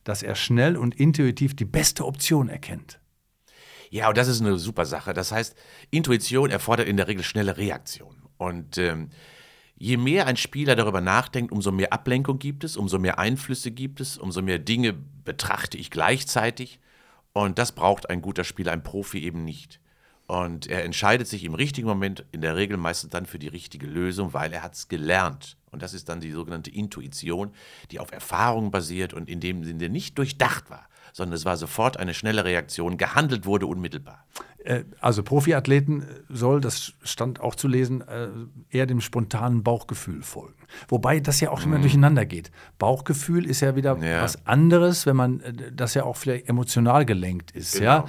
dass 0.05 0.23
er 0.23 0.35
schnell 0.35 0.77
und 0.77 0.95
intuitiv 0.95 1.55
die 1.55 1.65
beste 1.65 2.05
Option 2.05 2.47
erkennt. 2.47 3.01
Ja, 3.89 4.07
und 4.07 4.17
das 4.17 4.27
ist 4.27 4.39
eine 4.39 4.57
super 4.57 4.85
Sache. 4.85 5.13
Das 5.13 5.31
heißt, 5.31 5.55
Intuition 5.91 6.49
erfordert 6.49 6.87
in 6.87 6.95
der 6.95 7.07
Regel 7.07 7.23
schnelle 7.23 7.57
Reaktion. 7.57 8.15
Und 8.37 8.77
ähm, 8.77 9.09
je 9.77 9.97
mehr 9.97 10.27
ein 10.27 10.37
Spieler 10.37 10.75
darüber 10.75 11.01
nachdenkt, 11.01 11.51
umso 11.51 11.71
mehr 11.71 11.91
Ablenkung 11.91 12.39
gibt 12.39 12.63
es, 12.63 12.77
umso 12.77 12.99
mehr 12.99 13.19
Einflüsse 13.19 13.71
gibt 13.71 13.99
es, 13.99 14.17
umso 14.17 14.41
mehr 14.41 14.59
Dinge 14.59 14.93
betrachte 14.93 15.77
ich 15.77 15.91
gleichzeitig. 15.91 16.79
Und 17.33 17.57
das 17.57 17.73
braucht 17.73 18.09
ein 18.09 18.21
guter 18.21 18.43
Spieler, 18.43 18.71
ein 18.71 18.83
Profi 18.83 19.19
eben 19.19 19.43
nicht. 19.43 19.79
Und 20.27 20.67
er 20.67 20.83
entscheidet 20.83 21.27
sich 21.27 21.43
im 21.43 21.53
richtigen 21.53 21.87
Moment 21.87 22.25
in 22.31 22.41
der 22.41 22.55
Regel 22.55 22.77
meistens 22.77 23.11
dann 23.11 23.25
für 23.25 23.39
die 23.39 23.47
richtige 23.47 23.85
Lösung, 23.85 24.33
weil 24.33 24.53
er 24.53 24.63
hat 24.63 24.73
es 24.73 24.87
gelernt. 24.87 25.57
Und 25.75 25.81
das 25.81 25.93
ist 25.93 26.07
dann 26.07 26.21
die 26.21 26.31
sogenannte 26.31 26.71
Intuition, 26.71 27.51
die 27.91 27.99
auf 27.99 28.13
Erfahrung 28.13 28.71
basiert 28.71 29.13
und 29.13 29.27
in 29.27 29.41
dem 29.41 29.65
Sinne 29.65 29.89
nicht 29.89 30.17
durchdacht 30.17 30.69
war, 30.69 30.87
sondern 31.11 31.35
es 31.35 31.43
war 31.43 31.57
sofort 31.57 31.97
eine 31.97 32.13
schnelle 32.13 32.45
Reaktion, 32.45 32.95
gehandelt 32.95 33.45
wurde 33.45 33.67
unmittelbar. 33.67 34.25
Äh, 34.65 34.83
also 34.99 35.21
Profiathleten 35.21 36.05
soll, 36.27 36.59
das 36.59 36.93
stand 37.03 37.39
auch 37.39 37.55
zu 37.55 37.67
lesen, 37.67 38.01
äh, 38.01 38.29
eher 38.69 38.87
dem 38.87 38.99
spontanen 38.99 39.63
Bauchgefühl 39.63 40.23
folgen. 40.23 40.55
Wobei 40.87 41.19
das 41.19 41.39
ja 41.39 41.51
auch 41.51 41.63
mal 41.65 41.77
mm. 41.77 41.83
durcheinander 41.83 42.25
geht. 42.25 42.51
Bauchgefühl 42.79 43.45
ist 43.45 43.61
ja 43.61 43.75
wieder 43.75 43.97
ja. 43.99 44.23
was 44.23 44.45
anderes, 44.47 45.05
wenn 45.05 45.15
man 45.15 45.39
äh, 45.41 45.53
das 45.71 45.93
ja 45.93 46.03
auch 46.03 46.17
vielleicht 46.17 46.49
emotional 46.49 47.05
gelenkt 47.05 47.51
ist. 47.51 47.75
Genau. 47.75 47.85
Ja? 47.85 48.05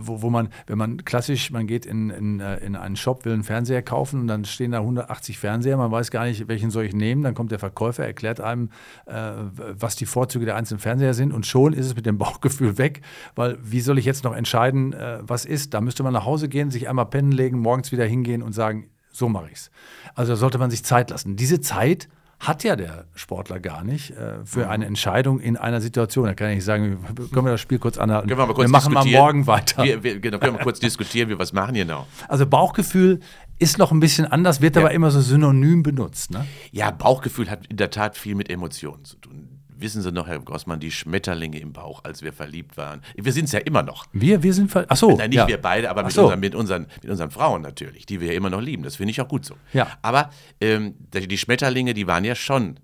Wo, 0.00 0.22
wo 0.22 0.30
man, 0.30 0.48
wenn 0.66 0.78
man 0.78 1.04
klassisch, 1.04 1.50
man 1.50 1.66
geht 1.66 1.84
in, 1.84 2.10
in, 2.10 2.40
in 2.40 2.76
einen 2.76 2.96
Shop, 2.96 3.24
will 3.24 3.32
einen 3.32 3.44
Fernseher 3.44 3.82
kaufen 3.82 4.20
und 4.20 4.28
dann 4.28 4.44
stehen 4.44 4.72
da 4.72 4.78
180 4.78 5.38
Fernseher, 5.38 5.76
man 5.76 5.90
weiß 5.90 6.10
gar 6.10 6.24
nicht, 6.24 6.48
welchen 6.48 6.70
soll 6.70 6.84
ich 6.84 6.94
nehmen. 6.94 7.22
Dann 7.22 7.34
kommt 7.34 7.52
der 7.52 7.58
Verkäufer, 7.58 8.04
erklärt 8.04 8.40
einem, 8.40 8.70
was 9.06 9.96
die 9.96 10.06
Vorzüge 10.06 10.46
der 10.46 10.56
einzelnen 10.56 10.80
Fernseher 10.80 11.14
sind 11.14 11.32
und 11.32 11.46
schon 11.46 11.72
ist 11.72 11.86
es 11.86 11.94
mit 11.94 12.06
dem 12.06 12.18
Bauchgefühl 12.18 12.78
weg, 12.78 13.02
weil 13.34 13.58
wie 13.62 13.80
soll 13.80 13.98
ich 13.98 14.04
jetzt 14.04 14.24
noch 14.24 14.34
entscheiden, 14.34 14.94
was 15.20 15.44
ist? 15.44 15.74
Da 15.74 15.80
müsste 15.80 15.97
müsste 15.98 16.04
man 16.04 16.12
nach 16.12 16.26
Hause 16.26 16.48
gehen, 16.48 16.70
sich 16.70 16.88
einmal 16.88 17.06
pennen 17.06 17.32
legen, 17.32 17.58
morgens 17.58 17.90
wieder 17.90 18.04
hingehen 18.04 18.40
und 18.40 18.52
sagen, 18.52 18.88
so 19.10 19.28
mache 19.28 19.48
ich's. 19.50 19.72
Also 20.14 20.32
da 20.32 20.36
sollte 20.36 20.58
man 20.58 20.70
sich 20.70 20.84
Zeit 20.84 21.10
lassen. 21.10 21.34
Diese 21.34 21.60
Zeit 21.60 22.08
hat 22.38 22.62
ja 22.62 22.76
der 22.76 23.06
Sportler 23.16 23.58
gar 23.58 23.82
nicht 23.82 24.12
äh, 24.12 24.44
für 24.44 24.66
mhm. 24.66 24.70
eine 24.70 24.86
Entscheidung 24.86 25.40
in 25.40 25.56
einer 25.56 25.80
Situation. 25.80 26.26
Da 26.26 26.34
kann 26.34 26.50
ich 26.50 26.56
nicht 26.56 26.64
sagen, 26.64 27.04
können 27.32 27.46
wir 27.46 27.50
das 27.50 27.60
Spiel 27.60 27.80
kurz 27.80 27.98
anhalten. 27.98 28.28
Können 28.28 28.38
wir, 28.38 28.46
mal 28.46 28.54
kurz 28.54 28.68
wir 28.68 28.70
machen 28.70 28.94
mal 28.94 29.04
morgen 29.04 29.48
weiter. 29.48 29.82
Wir, 29.82 30.04
wir, 30.04 30.20
genau, 30.20 30.38
können 30.38 30.56
wir 30.56 30.62
kurz 30.62 30.78
diskutieren, 30.78 31.28
wie 31.28 31.32
wir 31.32 31.40
was 31.40 31.52
machen 31.52 31.74
genau. 31.74 32.06
Also 32.28 32.46
Bauchgefühl 32.46 33.18
ist 33.58 33.78
noch 33.78 33.90
ein 33.90 33.98
bisschen 33.98 34.24
anders, 34.24 34.60
wird 34.60 34.76
ja. 34.76 34.82
aber 34.82 34.92
immer 34.92 35.10
so 35.10 35.20
synonym 35.20 35.82
benutzt. 35.82 36.30
Ne? 36.30 36.46
Ja, 36.70 36.92
Bauchgefühl 36.92 37.50
hat 37.50 37.66
in 37.66 37.76
der 37.76 37.90
Tat 37.90 38.16
viel 38.16 38.36
mit 38.36 38.48
Emotionen 38.50 39.04
zu 39.04 39.16
tun 39.16 39.57
wissen 39.80 40.02
Sie 40.02 40.12
noch, 40.12 40.26
Herr 40.26 40.38
Grossmann, 40.40 40.80
die 40.80 40.90
Schmetterlinge 40.90 41.58
im 41.58 41.72
Bauch, 41.72 42.04
als 42.04 42.22
wir 42.22 42.32
verliebt 42.32 42.76
waren? 42.76 43.02
Wir 43.14 43.32
sind 43.32 43.44
es 43.44 43.52
ja 43.52 43.60
immer 43.60 43.82
noch. 43.82 44.06
Wir, 44.12 44.42
wir 44.42 44.52
sind 44.52 44.70
verliebt. 44.70 44.90
Achso. 44.90 45.16
Nein, 45.16 45.30
nicht 45.30 45.38
ja. 45.38 45.48
wir 45.48 45.60
beide, 45.60 45.90
aber 45.90 46.02
mit, 46.04 46.12
so. 46.12 46.22
unseren, 46.22 46.40
mit, 46.40 46.54
unseren, 46.54 46.86
mit 47.02 47.10
unseren 47.10 47.30
Frauen 47.30 47.62
natürlich, 47.62 48.06
die 48.06 48.20
wir 48.20 48.28
ja 48.28 48.34
immer 48.34 48.50
noch 48.50 48.60
lieben. 48.60 48.82
Das 48.82 48.96
finde 48.96 49.10
ich 49.10 49.20
auch 49.20 49.28
gut 49.28 49.44
so. 49.44 49.54
Ja. 49.72 49.88
Aber 50.02 50.30
ähm, 50.60 50.94
die 51.12 51.38
Schmetterlinge, 51.38 51.94
die 51.94 52.06
waren 52.06 52.24
ja 52.24 52.34
schon 52.34 52.78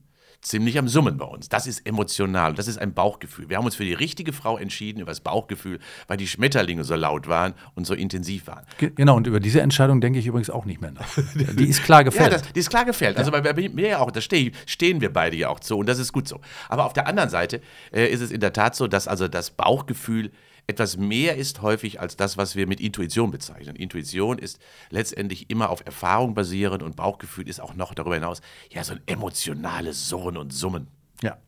ziemlich 0.45 0.79
am 0.79 0.89
Summen 0.89 1.17
bei 1.17 1.25
uns. 1.25 1.49
Das 1.49 1.67
ist 1.67 1.87
emotional, 1.87 2.55
das 2.55 2.69
ist 2.69 2.79
ein 2.79 2.95
Bauchgefühl. 2.95 3.49
Wir 3.49 3.57
haben 3.57 3.65
uns 3.65 3.75
für 3.75 3.85
die 3.85 3.95
richtige 3.95 4.33
Frau 4.33 4.59
entschieden 4.59 5.01
über 5.01 5.11
das 5.11 5.21
Bauchgefühl, 5.21 5.81
weil 6.07 6.17
die 6.17 6.27
Schmetterlinge 6.27 6.85
so 6.85 6.95
laut 6.95 7.29
waren 7.29 7.55
und 7.75 7.87
so 7.87 7.95
intensiv 7.95 8.47
waren. 8.47 8.65
Genau, 8.79 9.17
und 9.17 9.27
über 9.27 9.41
diese 9.41 9.61
Entscheidung 9.63 10.01
denke 10.01 10.19
ich 10.19 10.27
übrigens 10.27 10.51
auch 10.51 10.65
nicht 10.65 10.81
mehr 10.81 10.93
nach. 10.93 11.09
Die 11.35 11.69
ist 11.69 11.83
klar 11.83 12.05
gefällt. 12.05 12.33
ja, 12.33 12.39
das, 12.39 12.53
die 12.53 12.61
ist 12.61 12.71
klar 12.71 12.85
gefällt. 12.85 13.17
Also 13.17 13.31
bei 13.31 13.53
mir 13.53 13.89
ja 13.89 13.99
auch, 13.99 14.11
da 14.11 14.21
stehen, 14.21 14.55
stehen 14.67 15.01
wir 15.01 15.13
beide 15.13 15.37
ja 15.37 15.49
auch 15.49 15.61
zu 15.61 15.79
und 15.79 15.89
das 15.89 15.99
ist 15.99 16.13
gut 16.13 16.29
so. 16.29 16.41
Aber 16.69 16.85
auf 16.85 16.93
der 16.93 17.07
anderen 17.07 17.31
Seite 17.31 17.61
äh, 17.93 18.07
ist 18.07 18.21
es 18.21 18.31
in 18.31 18.41
der 18.41 18.53
Tat 18.53 18.75
so, 18.77 18.87
dass 18.87 19.09
also 19.09 19.29
das 19.29 19.51
Bauchgefühl 19.51 20.31
etwas 20.67 20.97
mehr 20.97 21.37
ist 21.37 21.63
häufig 21.63 22.01
als 22.01 22.17
das, 22.17 22.37
was 22.37 22.57
wir 22.57 22.67
mit 22.67 22.81
Intuition 22.81 23.31
bezeichnen. 23.31 23.77
Intuition 23.77 24.39
ist 24.39 24.59
letztendlich 24.91 25.51
immer 25.51 25.71
auf 25.71 25.85
Erfahrung 25.85 26.35
basierend 26.35 26.83
und 26.83 26.97
Bauchgefühl 26.97 27.49
ist 27.49 27.61
auch 27.61 27.75
noch 27.75 27.95
darüber 27.95 28.15
hinaus 28.15 28.41
ja 28.71 28.83
so 28.83 28.95
ein 28.95 29.01
emotionales 29.07 30.09
Surren 30.09 30.37
und 30.37 30.53
Summen. 30.53 30.89
Ja. 31.25 31.39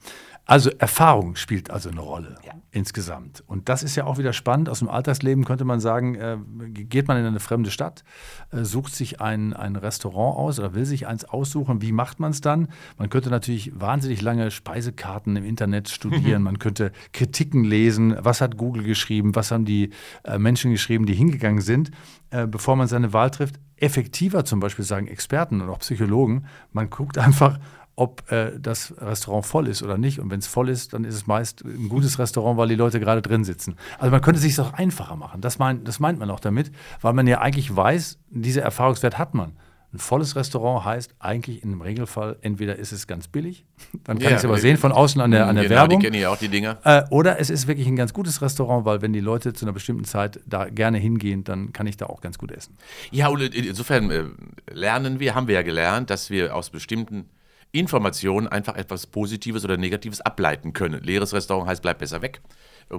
Also 0.48 0.70
Erfahrung 0.78 1.34
spielt 1.34 1.70
also 1.70 1.90
eine 1.90 2.00
Rolle 2.00 2.36
ja. 2.46 2.52
insgesamt. 2.70 3.42
Und 3.48 3.68
das 3.68 3.82
ist 3.82 3.96
ja 3.96 4.04
auch 4.04 4.16
wieder 4.16 4.32
spannend. 4.32 4.68
Aus 4.68 4.78
dem 4.78 4.88
Alltagsleben 4.88 5.44
könnte 5.44 5.64
man 5.64 5.80
sagen, 5.80 6.14
äh, 6.14 6.38
geht 6.68 7.08
man 7.08 7.16
in 7.16 7.26
eine 7.26 7.40
fremde 7.40 7.72
Stadt, 7.72 8.04
äh, 8.52 8.62
sucht 8.62 8.94
sich 8.94 9.20
ein, 9.20 9.54
ein 9.54 9.74
Restaurant 9.74 10.38
aus 10.38 10.60
oder 10.60 10.72
will 10.72 10.86
sich 10.86 11.08
eins 11.08 11.24
aussuchen. 11.24 11.82
Wie 11.82 11.90
macht 11.90 12.20
man 12.20 12.30
es 12.30 12.42
dann? 12.42 12.68
Man 12.96 13.10
könnte 13.10 13.28
natürlich 13.28 13.72
wahnsinnig 13.78 14.22
lange 14.22 14.52
Speisekarten 14.52 15.34
im 15.34 15.44
Internet 15.44 15.88
studieren. 15.88 16.42
man 16.44 16.60
könnte 16.60 16.92
Kritiken 17.12 17.64
lesen. 17.64 18.16
Was 18.20 18.40
hat 18.40 18.56
Google 18.56 18.84
geschrieben? 18.84 19.34
Was 19.34 19.50
haben 19.50 19.64
die 19.64 19.90
äh, 20.22 20.38
Menschen 20.38 20.70
geschrieben, 20.70 21.06
die 21.06 21.14
hingegangen 21.14 21.60
sind, 21.60 21.90
äh, 22.30 22.46
bevor 22.46 22.76
man 22.76 22.86
seine 22.86 23.12
Wahl 23.12 23.32
trifft? 23.32 23.56
Effektiver 23.78 24.44
zum 24.44 24.60
Beispiel 24.60 24.84
sagen 24.84 25.08
Experten 25.08 25.60
und 25.60 25.68
auch 25.68 25.80
Psychologen. 25.80 26.46
Man 26.72 26.88
guckt 26.88 27.18
einfach, 27.18 27.58
ob 27.96 28.30
äh, 28.30 28.52
das 28.60 28.94
Restaurant 28.98 29.46
voll 29.46 29.68
ist 29.68 29.82
oder 29.82 29.96
nicht. 29.96 30.20
Und 30.20 30.30
wenn 30.30 30.38
es 30.38 30.46
voll 30.46 30.68
ist, 30.68 30.92
dann 30.92 31.04
ist 31.04 31.14
es 31.14 31.26
meist 31.26 31.64
ein 31.64 31.88
gutes 31.88 32.18
Restaurant, 32.18 32.58
weil 32.58 32.68
die 32.68 32.74
Leute 32.74 33.00
gerade 33.00 33.22
drin 33.22 33.42
sitzen. 33.42 33.76
Also 33.98 34.10
man 34.10 34.20
könnte 34.20 34.36
es 34.36 34.42
sich 34.42 34.60
auch 34.60 34.74
einfacher 34.74 35.16
machen. 35.16 35.40
Das, 35.40 35.58
mein, 35.58 35.82
das 35.82 35.98
meint 35.98 36.18
man 36.18 36.30
auch 36.30 36.40
damit, 36.40 36.70
weil 37.00 37.14
man 37.14 37.26
ja 37.26 37.40
eigentlich 37.40 37.74
weiß, 37.74 38.18
diese 38.28 38.60
Erfahrungswert 38.60 39.18
hat 39.18 39.34
man. 39.34 39.56
Ein 39.94 39.98
volles 39.98 40.36
Restaurant 40.36 40.84
heißt 40.84 41.14
eigentlich 41.20 41.62
im 41.62 41.80
Regelfall, 41.80 42.36
entweder 42.42 42.76
ist 42.76 42.92
es 42.92 43.06
ganz 43.06 43.28
billig, 43.28 43.64
dann 44.04 44.18
kann 44.18 44.24
ja, 44.24 44.30
ich 44.32 44.36
es 44.36 44.44
aber 44.44 44.58
sehen 44.58 44.76
von 44.76 44.92
außen 44.92 45.18
an 45.22 45.30
der, 45.30 45.46
an 45.46 45.54
der 45.54 45.64
genau, 45.64 45.76
Werbung. 45.76 46.00
Die 46.00 46.04
kenne 46.04 46.18
ich 46.18 46.26
auch, 46.26 46.36
die 46.36 46.48
Dinger. 46.48 46.78
Äh, 46.84 47.04
oder 47.08 47.40
es 47.40 47.48
ist 47.48 47.66
wirklich 47.66 47.86
ein 47.86 47.96
ganz 47.96 48.12
gutes 48.12 48.42
Restaurant, 48.42 48.84
weil 48.84 49.00
wenn 49.00 49.14
die 49.14 49.20
Leute 49.20 49.54
zu 49.54 49.64
einer 49.64 49.72
bestimmten 49.72 50.04
Zeit 50.04 50.40
da 50.44 50.68
gerne 50.68 50.98
hingehen, 50.98 51.44
dann 51.44 51.72
kann 51.72 51.86
ich 51.86 51.96
da 51.96 52.06
auch 52.06 52.20
ganz 52.20 52.36
gut 52.36 52.52
essen. 52.52 52.76
Ja, 53.10 53.28
und 53.28 53.40
insofern 53.40 54.10
äh, 54.10 54.24
lernen 54.70 55.18
wir, 55.18 55.34
haben 55.34 55.48
wir 55.48 55.54
ja 55.54 55.62
gelernt, 55.62 56.10
dass 56.10 56.28
wir 56.28 56.54
aus 56.54 56.68
bestimmten 56.68 57.30
Informationen 57.78 58.48
einfach 58.48 58.76
etwas 58.76 59.06
Positives 59.06 59.64
oder 59.64 59.76
Negatives 59.76 60.20
ableiten 60.20 60.72
können. 60.72 61.02
Leeres 61.02 61.32
Restaurant 61.32 61.68
heißt, 61.68 61.82
bleib 61.82 61.98
besser 61.98 62.22
weg. 62.22 62.40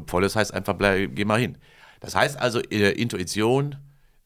Volles 0.08 0.36
heißt 0.36 0.54
einfach, 0.54 0.74
bleib, 0.74 1.16
geh 1.16 1.26
mal 1.26 1.40
hin. 1.40 1.58
Das 2.00 2.16
heißt 2.16 2.40
also, 2.40 2.60
äh, 2.62 2.92
Intuition 2.92 3.76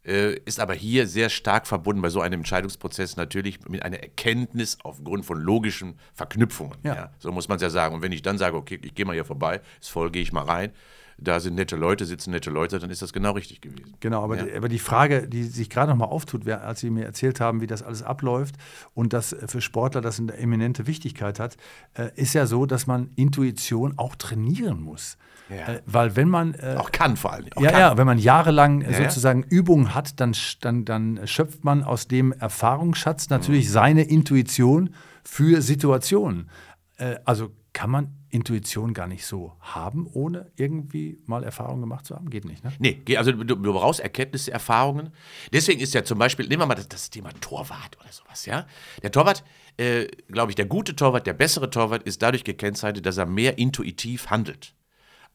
äh, 0.04 0.34
ist 0.46 0.60
aber 0.60 0.74
hier 0.74 1.08
sehr 1.08 1.30
stark 1.30 1.68
verbunden 1.68 2.02
bei 2.02 2.10
so 2.10 2.22
einem 2.22 2.42
Entscheidungsprozess 2.42 3.18
natürlich 3.18 3.68
mit 3.70 3.84
einer 3.84 4.00
Erkenntnis 4.00 4.78
aufgrund 4.84 5.26
von 5.26 5.40
logischen 5.40 6.00
Verknüpfungen. 6.14 6.78
Ja. 6.84 6.96
Ja, 6.96 7.12
so 7.20 7.32
muss 7.32 7.48
man 7.48 7.58
es 7.58 7.62
ja 7.62 7.70
sagen. 7.70 7.96
Und 7.96 8.02
wenn 8.02 8.12
ich 8.12 8.22
dann 8.22 8.38
sage, 8.38 8.58
okay, 8.58 8.80
ich 8.82 8.96
gehe 8.96 9.06
mal 9.06 9.14
hier 9.14 9.26
vorbei, 9.26 9.62
ist 9.80 9.90
voll, 9.90 10.12
gehe 10.12 10.24
ich 10.24 10.34
mal 10.34 10.44
rein, 10.44 10.72
da 11.22 11.40
sind 11.40 11.56
nette 11.56 11.76
Leute, 11.76 12.06
sitzen 12.06 12.32
nette 12.32 12.50
Leute, 12.50 12.80
dann 12.80 12.90
ist 12.90 13.02
das 13.02 13.14
genau 13.14 13.32
richtig 13.32 13.62
gewesen. 13.62 13.96
Genau, 14.00 14.24
aber, 14.24 14.38
ja. 14.38 14.44
die, 14.46 14.54
aber 14.54 14.70
die 14.70 14.80
Frage, 14.80 15.28
die 15.28 15.44
sich 15.44 15.70
gerade 15.70 15.92
noch 15.92 15.98
mal 15.98 16.06
auftut, 16.06 16.48
als 16.50 16.80
Sie 16.80 16.90
mir 16.90 17.06
erzählt 17.06 17.40
haben, 17.40 17.62
wie 17.62 17.68
das 17.68 17.84
alles 17.84 18.02
abläuft 18.02 18.56
und 18.94 19.14
dass 19.14 19.36
für 19.46 19.62
Sportler 19.62 20.02
das 20.02 20.20
eine 20.20 20.34
eminente 20.34 20.88
Wichtigkeit 20.88 21.40
hat, 21.40 21.58
äh, 21.94 22.10
ist 22.16 22.34
ja 22.34 22.48
so, 22.48 22.66
dass 22.66 22.88
man 22.88 23.12
Intuition 23.16 23.94
auch 23.98 24.16
trainieren 24.16 24.82
muss. 24.82 25.18
Ja. 25.50 25.74
Äh, 25.74 25.82
weil 25.86 26.16
wenn 26.16 26.30
man 26.30 26.56
äh, 26.56 26.76
auch 26.78 26.92
kann 26.92 27.18
vor 27.18 27.34
allem. 27.34 27.50
ja, 27.60 27.72
kann. 27.72 27.80
ja, 27.80 27.98
wenn 27.98 28.08
man 28.08 28.18
jahrelang 28.18 28.82
ja, 28.82 28.94
sozusagen 28.94 29.44
Übungen 29.44 29.94
hat, 29.94 30.20
dann, 30.20 30.36
dann, 30.62 30.86
dann 30.86 31.28
schöpft 31.28 31.64
man 31.64 31.84
aus 31.84 32.08
dem 32.08 32.32
Erfahrungsschatz 32.32 33.30
natürlich 33.30 33.68
mhm. 33.68 33.72
seine 33.72 34.04
Intuition 34.04 34.96
für 35.24 35.62
Situationen. 35.62 36.50
Äh, 36.98 37.18
also 37.26 37.52
kann 37.74 37.90
man 37.90 38.21
Intuition 38.32 38.94
gar 38.94 39.08
nicht 39.08 39.26
so 39.26 39.54
haben, 39.60 40.08
ohne 40.14 40.52
irgendwie 40.56 41.20
mal 41.26 41.44
Erfahrungen 41.44 41.82
gemacht 41.82 42.06
zu 42.06 42.16
haben? 42.16 42.30
Geht 42.30 42.46
nicht, 42.46 42.64
ne? 42.64 42.72
Nee, 42.80 43.02
also 43.18 43.32
du, 43.32 43.56
du 43.56 43.74
brauchst 43.74 44.00
Erkenntnisse, 44.00 44.52
Erfahrungen. 44.52 45.12
Deswegen 45.54 45.80
ist 45.80 45.94
ja 45.94 46.04
zum 46.04 46.18
Beispiel, 46.18 46.48
nehmen 46.48 46.62
wir 46.62 46.66
mal 46.66 46.76
das, 46.76 46.88
das 46.88 47.10
Thema 47.10 47.30
Torwart 47.42 47.98
oder 48.00 48.12
sowas, 48.12 48.46
ja? 48.46 48.66
Der 49.04 49.12
Torwart, 49.12 49.44
äh, 49.78 50.08
glaube 50.30 50.52
ich, 50.52 50.56
der 50.56 50.66
gute 50.66 50.96
Torwart, 50.96 51.28
der 51.28 51.34
bessere 51.34 51.70
Torwart 51.70 52.04
ist 52.04 52.22
dadurch 52.22 52.44
gekennzeichnet, 52.44 53.06
dass 53.06 53.18
er 53.18 53.26
mehr 53.26 53.58
intuitiv 53.58 54.30
handelt. 54.30 54.74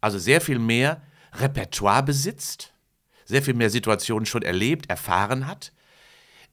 Also 0.00 0.18
sehr 0.18 0.40
viel 0.40 0.58
mehr 0.58 1.02
Repertoire 1.32 2.02
besitzt, 2.02 2.72
sehr 3.24 3.42
viel 3.42 3.54
mehr 3.54 3.70
Situationen 3.70 4.26
schon 4.26 4.42
erlebt, 4.42 4.88
erfahren 4.88 5.46
hat 5.46 5.72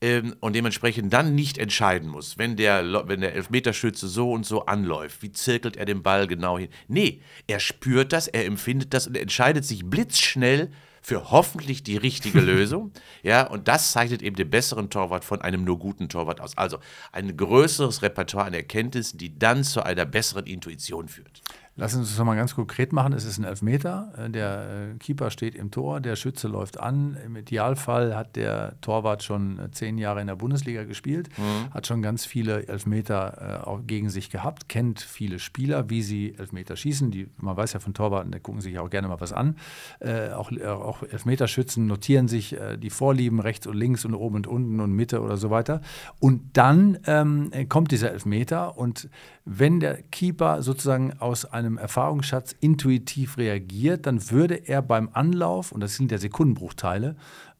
ähm, 0.04 0.36
und 0.42 0.54
dementsprechend 0.54 1.14
dann 1.14 1.34
nicht 1.34 1.58
entscheiden 1.58 2.10
muss, 2.10 2.38
wenn 2.38 2.58
der, 2.58 3.08
wenn 3.08 3.22
der 3.22 3.36
Elfmeterschütze 3.36 4.10
so 4.10 4.34
und 4.34 4.46
so 4.46 4.66
anläuft, 4.66 5.22
wie 5.22 5.32
zirkelt 5.32 5.78
er 5.78 5.86
den 5.86 6.04
Ball 6.04 6.28
genau 6.28 6.60
hin. 6.60 6.68
Nee, 6.90 7.22
er 7.48 7.62
spürt 7.62 8.12
das, 8.12 8.28
er 8.28 8.46
empfindet 8.46 8.94
das 8.94 9.08
und 9.08 9.18
entscheidet 9.18 9.64
sich 9.64 9.86
blitzschnell 9.86 10.72
für 11.02 11.32
hoffentlich 11.32 11.84
die 11.84 11.96
richtige 11.96 12.40
Lösung. 12.42 12.92
Ja, 13.24 13.48
und 13.48 13.70
das 13.70 13.94
zeichnet 13.94 14.22
eben 14.22 14.36
den 14.36 14.50
besseren 14.50 14.90
Torwart 14.90 15.24
von 15.24 15.42
einem 15.42 15.64
nur 15.64 15.80
guten 15.80 16.10
Torwart 16.10 16.42
aus. 16.42 16.58
Also 16.58 16.80
ein 17.14 17.38
größeres 17.38 18.02
Repertoire 18.02 18.48
an 18.48 18.54
Erkenntnissen, 18.54 19.18
die 19.18 19.40
dann 19.40 19.64
zu 19.64 19.86
einer 19.86 20.06
besseren 20.06 20.46
Intuition 20.46 21.08
führt. 21.08 21.42
Lass 21.76 21.96
uns 21.96 22.10
das 22.10 22.20
nochmal 22.20 22.36
ganz 22.36 22.54
konkret 22.54 22.94
machen. 22.94 23.14
Es 23.14 23.26
ist 23.26 23.40
ein 23.40 23.46
Elfmeter. 23.46 24.14
Äh, 24.16 24.30
der 24.30 24.92
äh, 24.94 24.98
Keeper 25.00 25.32
steht 25.32 25.56
im 25.56 25.72
Tor, 25.72 26.02
der 26.02 26.16
Schütze 26.16 26.48
läuft 26.48 26.80
an. 26.80 27.18
Im 27.26 27.36
Idealfall 27.36 28.16
hat 28.16 28.36
der 28.36 28.80
Torwart 28.82 29.24
schon 29.24 29.58
äh, 29.58 29.72
zehn 29.72 29.98
Jahre 29.98 30.22
in 30.22 30.28
der 30.28 30.36
Bundesliga 30.36 30.84
gespielt, 30.84 31.30
mhm. 31.36 31.74
hat 31.74 31.88
schon 31.88 32.04
ganz 32.04 32.26
viele 32.26 32.68
Elfmeter 32.68 33.66
auch 33.68 33.82
gegen 33.88 34.10
sich 34.10 34.30
gehabt, 34.30 34.70
kennt 34.70 35.02
viele 35.02 35.40
Spieler, 35.40 35.90
wie 35.90 36.04
sie 36.04 36.36
Elfmeter 36.38 36.76
schießen. 36.76 37.10
Die, 37.10 37.28
man 37.38 37.58
weiß 37.58 37.74
ja 37.74 37.80
von 37.80 37.94
Torwarten, 37.96 38.32
da 38.32 38.40
gucken 38.40 38.62
sich 38.62 38.78
auch 38.78 38.90
gerne 38.90 39.08
mal 39.08 39.20
was 39.20 39.34
an. 39.34 39.56
Äh, 40.00 40.30
auch, 40.30 40.52
auch 40.62 41.02
Elfmeterschützen 41.02 41.88
notieren 41.88 42.28
sich 42.28 42.56
die 42.78 42.90
Vorlieben 42.90 43.40
rechts 43.40 43.66
und 43.66 43.76
links 43.76 44.06
und 44.06 44.14
oben 44.14 44.36
und 44.36 44.48
unten 44.48 44.80
und 44.80 44.92
Mitte 44.92 45.22
oder 45.22 45.38
so 45.38 45.50
weiter. 45.50 45.82
Und 46.20 46.56
dann 46.56 47.00
ähm, 47.08 47.52
kommt 47.68 47.92
dieser 47.92 48.12
Elfmeter 48.12 48.78
und 48.78 49.10
wenn 49.46 49.80
der 49.80 50.02
Keeper 50.04 50.62
sozusagen 50.62 51.14
aus 51.20 51.46
einem 51.46 51.63
Erfahrungsschatz 51.78 52.56
intuitiv 52.60 53.38
reagiert, 53.38 54.06
dann 54.06 54.30
würde 54.32 54.56
er 54.56 54.82
beim 54.82 55.10
Anlauf, 55.14 55.72
und 55.72 55.82
das 55.82 55.96
sind 55.96 56.12
ja 56.12 56.18
Sekundenbruchteile, 56.18 57.16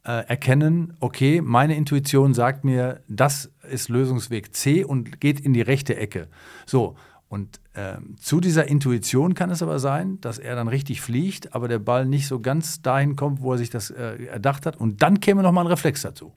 äh, 0.06 0.28
erkennen, 0.28 0.94
okay, 1.00 1.42
meine 1.42 1.76
Intuition 1.76 2.34
sagt 2.34 2.66
mir, 2.66 3.02
das 3.08 3.52
ist 3.70 3.90
Lösungsweg 3.90 4.54
C 4.54 4.84
und 4.84 5.20
geht 5.22 5.40
in 5.40 5.54
die 5.54 5.62
rechte 5.62 5.96
Ecke. 5.96 6.28
So, 6.66 6.96
und 7.30 7.60
äh, 7.74 7.96
zu 8.20 8.40
dieser 8.40 8.68
Intuition 8.68 9.34
kann 9.34 9.50
es 9.50 9.64
aber 9.64 9.80
sein, 9.80 10.22
dass 10.22 10.38
er 10.38 10.56
dann 10.56 10.68
richtig 10.68 11.02
fliegt, 11.02 11.56
aber 11.56 11.68
der 11.68 11.80
Ball 11.80 12.06
nicht 12.06 12.28
so 12.28 12.40
ganz 12.40 12.82
dahin 12.82 13.16
kommt, 13.16 13.42
wo 13.42 13.54
er 13.54 13.58
sich 13.58 13.72
das 13.72 13.90
äh, 13.90 14.26
erdacht 14.26 14.68
hat. 14.68 14.78
Und 14.78 15.02
dann 15.02 15.20
käme 15.20 15.42
noch 15.42 15.52
mal 15.52 15.62
ein 15.62 15.68
Reflex 15.68 16.04
dazu. 16.04 16.34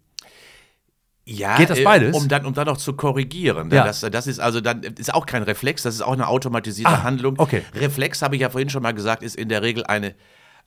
Ja, 1.29 1.57
Geht 1.57 1.71
das 1.71 1.81
äh, 1.81 1.85
beides? 1.85 2.15
Um 2.15 2.29
dann, 2.29 2.47
um 2.47 2.55
dann 2.55 2.67
noch 2.67 2.77
zu 2.77 2.93
korrigieren. 2.93 3.71
Ja. 3.71 3.85
Das, 3.85 4.01
das 4.01 4.27
ist 4.29 4.39
also 4.39 4.61
dann 4.61 4.83
ist 4.83 5.13
auch 5.13 5.27
kein 5.27 5.43
Reflex, 5.43 5.83
das 5.83 5.97
ist 5.97 6.03
auch 6.03 6.13
eine 6.13 6.29
automatisierte 6.29 6.93
ah, 6.93 7.03
Handlung. 7.03 7.35
Okay. 7.39 7.63
Reflex, 7.75 8.23
habe 8.23 8.37
ich 8.37 8.43
ja 8.43 8.51
vorhin 8.51 8.71
schon 8.71 8.83
mal 8.83 8.93
gesagt, 8.95 9.25
ist 9.25 9.35
in 9.35 9.49
der 9.49 9.63
Regel 9.63 9.85
eine, 9.85 10.15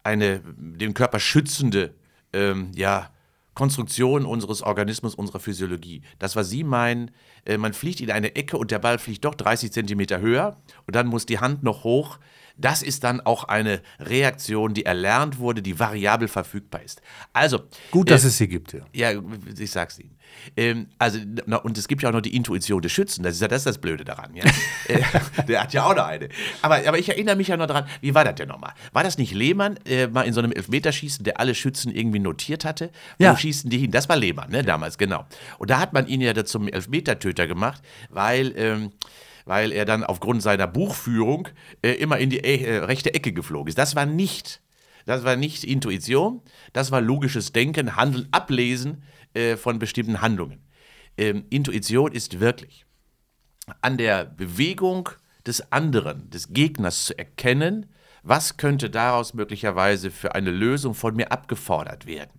eine 0.03 0.41
den 0.57 0.93
Körper 0.93 1.19
schützende 1.21 1.93
ähm, 2.33 2.71
ja, 2.75 3.09
Konstruktion 3.53 4.25
unseres 4.25 4.61
Organismus, 4.61 5.15
unserer 5.15 5.39
Physiologie. 5.39 6.01
Das, 6.19 6.35
was 6.35 6.49
Sie 6.49 6.65
meinen, 6.65 7.11
äh, 7.45 7.57
man 7.57 7.71
fliegt 7.73 8.01
in 8.01 8.11
eine 8.11 8.35
Ecke 8.35 8.57
und 8.57 8.71
der 8.71 8.79
Ball 8.79 8.99
fliegt 8.99 9.23
doch 9.23 9.35
30 9.35 9.71
Zentimeter 9.71 10.19
höher 10.19 10.57
und 10.85 10.95
dann 10.95 11.07
muss 11.07 11.25
die 11.25 11.39
Hand 11.39 11.63
noch 11.63 11.85
hoch. 11.85 12.19
Das 12.59 12.83
ist 12.83 13.03
dann 13.03 13.21
auch 13.21 13.45
eine 13.45 13.81
Reaktion, 13.99 14.73
die 14.73 14.85
erlernt 14.85 15.39
wurde, 15.39 15.61
die 15.61 15.79
variabel 15.79 16.27
verfügbar 16.27 16.83
ist. 16.83 17.01
Also. 17.33 17.61
Gut, 17.91 18.11
dass 18.11 18.23
äh, 18.23 18.27
es 18.27 18.37
sie 18.37 18.47
gibt, 18.47 18.73
ja. 18.73 18.81
Ja, 18.93 19.21
ich 19.57 19.71
sag's 19.71 19.99
Ihnen. 19.99 20.19
Ähm, 20.55 20.87
also, 20.97 21.19
na, 21.45 21.57
und 21.57 21.77
es 21.77 21.87
gibt 21.87 22.03
ja 22.03 22.09
auch 22.09 22.13
noch 22.13 22.21
die 22.21 22.35
Intuition 22.35 22.81
des 22.81 22.91
Schützen. 22.91 23.23
Das 23.23 23.35
ist 23.35 23.41
ja 23.41 23.47
das, 23.47 23.61
ist 23.61 23.65
das 23.65 23.77
Blöde 23.77 24.03
daran. 24.03 24.35
Ja? 24.35 24.43
Äh, 24.87 25.03
der 25.47 25.61
hat 25.61 25.73
ja 25.73 25.85
auch 25.85 25.95
noch 25.95 26.05
eine. 26.05 26.29
Aber, 26.63 26.77
aber 26.77 26.97
ich 26.97 27.09
erinnere 27.09 27.35
mich 27.35 27.49
ja 27.49 27.57
noch 27.57 27.67
daran, 27.67 27.85
wie 28.01 28.15
war 28.15 28.23
das 28.23 28.35
denn 28.35 28.47
nochmal? 28.47 28.73
War 28.91 29.03
das 29.03 29.19
nicht 29.19 29.35
Lehmann 29.35 29.77
äh, 29.85 30.07
mal 30.07 30.23
in 30.23 30.33
so 30.33 30.39
einem 30.39 30.51
Elfmeterschießen, 30.51 31.23
der 31.23 31.39
alle 31.39 31.53
Schützen 31.53 31.93
irgendwie 31.93 32.17
notiert 32.17 32.65
hatte? 32.65 32.89
Wo 33.19 33.25
ja. 33.25 33.37
schießen 33.37 33.69
die 33.69 33.77
hin? 33.77 33.91
Das 33.91 34.09
war 34.09 34.15
Lehmann, 34.15 34.49
ne, 34.49 34.63
damals, 34.63 34.97
genau. 34.97 35.27
Und 35.59 35.69
da 35.69 35.79
hat 35.79 35.93
man 35.93 36.07
ihn 36.07 36.21
ja 36.21 36.33
zum 36.43 36.67
Elfmetertöter 36.67 37.45
gemacht, 37.45 37.83
weil. 38.09 38.53
Ähm, 38.55 38.91
weil 39.49 39.71
er 39.71 39.85
dann 39.85 40.03
aufgrund 40.03 40.43
seiner 40.43 40.67
Buchführung 40.67 41.47
äh, 41.81 41.93
immer 41.93 42.19
in 42.19 42.29
die 42.29 42.43
äh, 42.43 42.77
rechte 42.83 43.15
Ecke 43.15 43.33
geflogen 43.33 43.67
ist. 43.67 43.79
Das 43.79 43.95
war 43.95 44.05
nicht, 44.05 44.61
das 45.07 45.23
war 45.23 45.35
nicht 45.37 45.63
Intuition, 45.63 46.43
das 46.71 46.91
war 46.91 47.01
logisches 47.01 47.51
Denken, 47.51 47.95
Handeln, 47.95 48.27
Ablesen 48.29 49.01
äh, 49.33 49.57
von 49.57 49.79
bestimmten 49.79 50.21
Handlungen. 50.21 50.59
Ähm, 51.17 51.45
Intuition 51.49 52.11
ist 52.11 52.39
wirklich 52.39 52.85
an 53.81 53.97
der 53.97 54.25
Bewegung 54.25 55.09
des 55.47 55.71
anderen, 55.71 56.29
des 56.29 56.53
Gegners 56.53 57.05
zu 57.05 57.17
erkennen, 57.17 57.87
was 58.21 58.57
könnte 58.57 58.91
daraus 58.91 59.33
möglicherweise 59.33 60.11
für 60.11 60.35
eine 60.35 60.51
Lösung 60.51 60.93
von 60.93 61.15
mir 61.15 61.31
abgefordert 61.31 62.05
werden. 62.05 62.38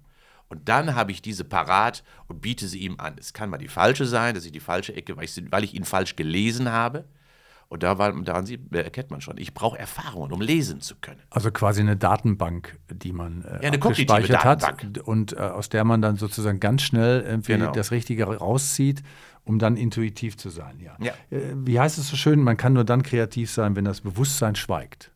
Und 0.50 0.68
dann 0.68 0.96
habe 0.96 1.12
ich 1.12 1.22
diese 1.22 1.44
parat 1.44 2.02
und 2.26 2.42
biete 2.42 2.66
sie 2.66 2.80
ihm 2.80 2.96
an. 2.98 3.14
Es 3.18 3.32
kann 3.32 3.50
mal 3.50 3.58
die 3.58 3.68
falsche 3.68 4.04
sein, 4.04 4.34
dass 4.34 4.44
ich 4.44 4.52
die 4.52 4.60
falsche 4.60 4.94
Ecke, 4.94 5.16
weil 5.16 5.24
ich, 5.24 5.42
weil 5.50 5.64
ich 5.64 5.74
ihn 5.74 5.84
falsch 5.84 6.16
gelesen 6.16 6.70
habe. 6.70 7.04
Und 7.68 7.84
da 7.84 7.98
war, 7.98 8.12
daran 8.22 8.46
sieht, 8.46 8.74
erkennt 8.74 9.12
man 9.12 9.20
schon, 9.20 9.38
ich 9.38 9.54
brauche 9.54 9.78
Erfahrungen, 9.78 10.32
um 10.32 10.40
lesen 10.40 10.80
zu 10.80 10.96
können. 10.96 11.20
Also 11.30 11.52
quasi 11.52 11.80
eine 11.80 11.96
Datenbank, 11.96 12.76
die 12.92 13.12
man 13.12 13.44
äh, 13.44 13.64
ja, 13.64 13.72
abgespeichert 13.72 14.44
hat 14.44 14.98
und 14.98 15.34
äh, 15.34 15.36
aus 15.36 15.68
der 15.68 15.84
man 15.84 16.02
dann 16.02 16.16
sozusagen 16.16 16.58
ganz 16.58 16.82
schnell 16.82 17.20
irgendwie 17.20 17.52
genau. 17.52 17.70
das 17.70 17.92
Richtige 17.92 18.24
rauszieht, 18.24 19.04
um 19.44 19.60
dann 19.60 19.76
intuitiv 19.76 20.36
zu 20.36 20.50
sein. 20.50 20.80
Ja. 20.80 20.96
ja. 20.98 21.12
Äh, 21.30 21.54
wie 21.54 21.78
heißt 21.78 21.96
es 21.96 22.08
so 22.08 22.16
schön, 22.16 22.42
man 22.42 22.56
kann 22.56 22.72
nur 22.72 22.84
dann 22.84 23.04
kreativ 23.04 23.52
sein, 23.52 23.76
wenn 23.76 23.84
das 23.84 24.00
Bewusstsein 24.00 24.56
schweigt. 24.56 25.12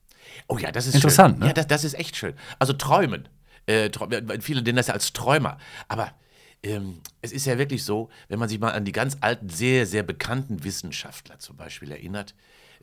Oh 0.46 0.56
ja, 0.56 0.70
das 0.70 0.86
ist 0.86 0.94
interessant. 0.94 1.40
Ne? 1.40 1.48
Ja, 1.48 1.52
das, 1.54 1.66
das 1.66 1.82
ist 1.82 1.94
echt 1.94 2.14
schön. 2.14 2.34
Also 2.60 2.72
träumen. 2.72 3.28
Äh, 3.66 3.90
viele 4.40 4.62
nennen 4.62 4.76
das 4.76 4.88
ja 4.88 4.94
als 4.94 5.12
Träumer. 5.12 5.58
Aber 5.88 6.12
ähm, 6.62 7.00
es 7.22 7.32
ist 7.32 7.46
ja 7.46 7.58
wirklich 7.58 7.84
so, 7.84 8.08
wenn 8.28 8.38
man 8.38 8.48
sich 8.48 8.58
mal 8.58 8.72
an 8.72 8.84
die 8.84 8.92
ganz 8.92 9.18
alten, 9.20 9.48
sehr, 9.48 9.86
sehr 9.86 10.02
bekannten 10.02 10.64
Wissenschaftler 10.64 11.38
zum 11.38 11.56
Beispiel 11.56 11.90
erinnert, 11.90 12.34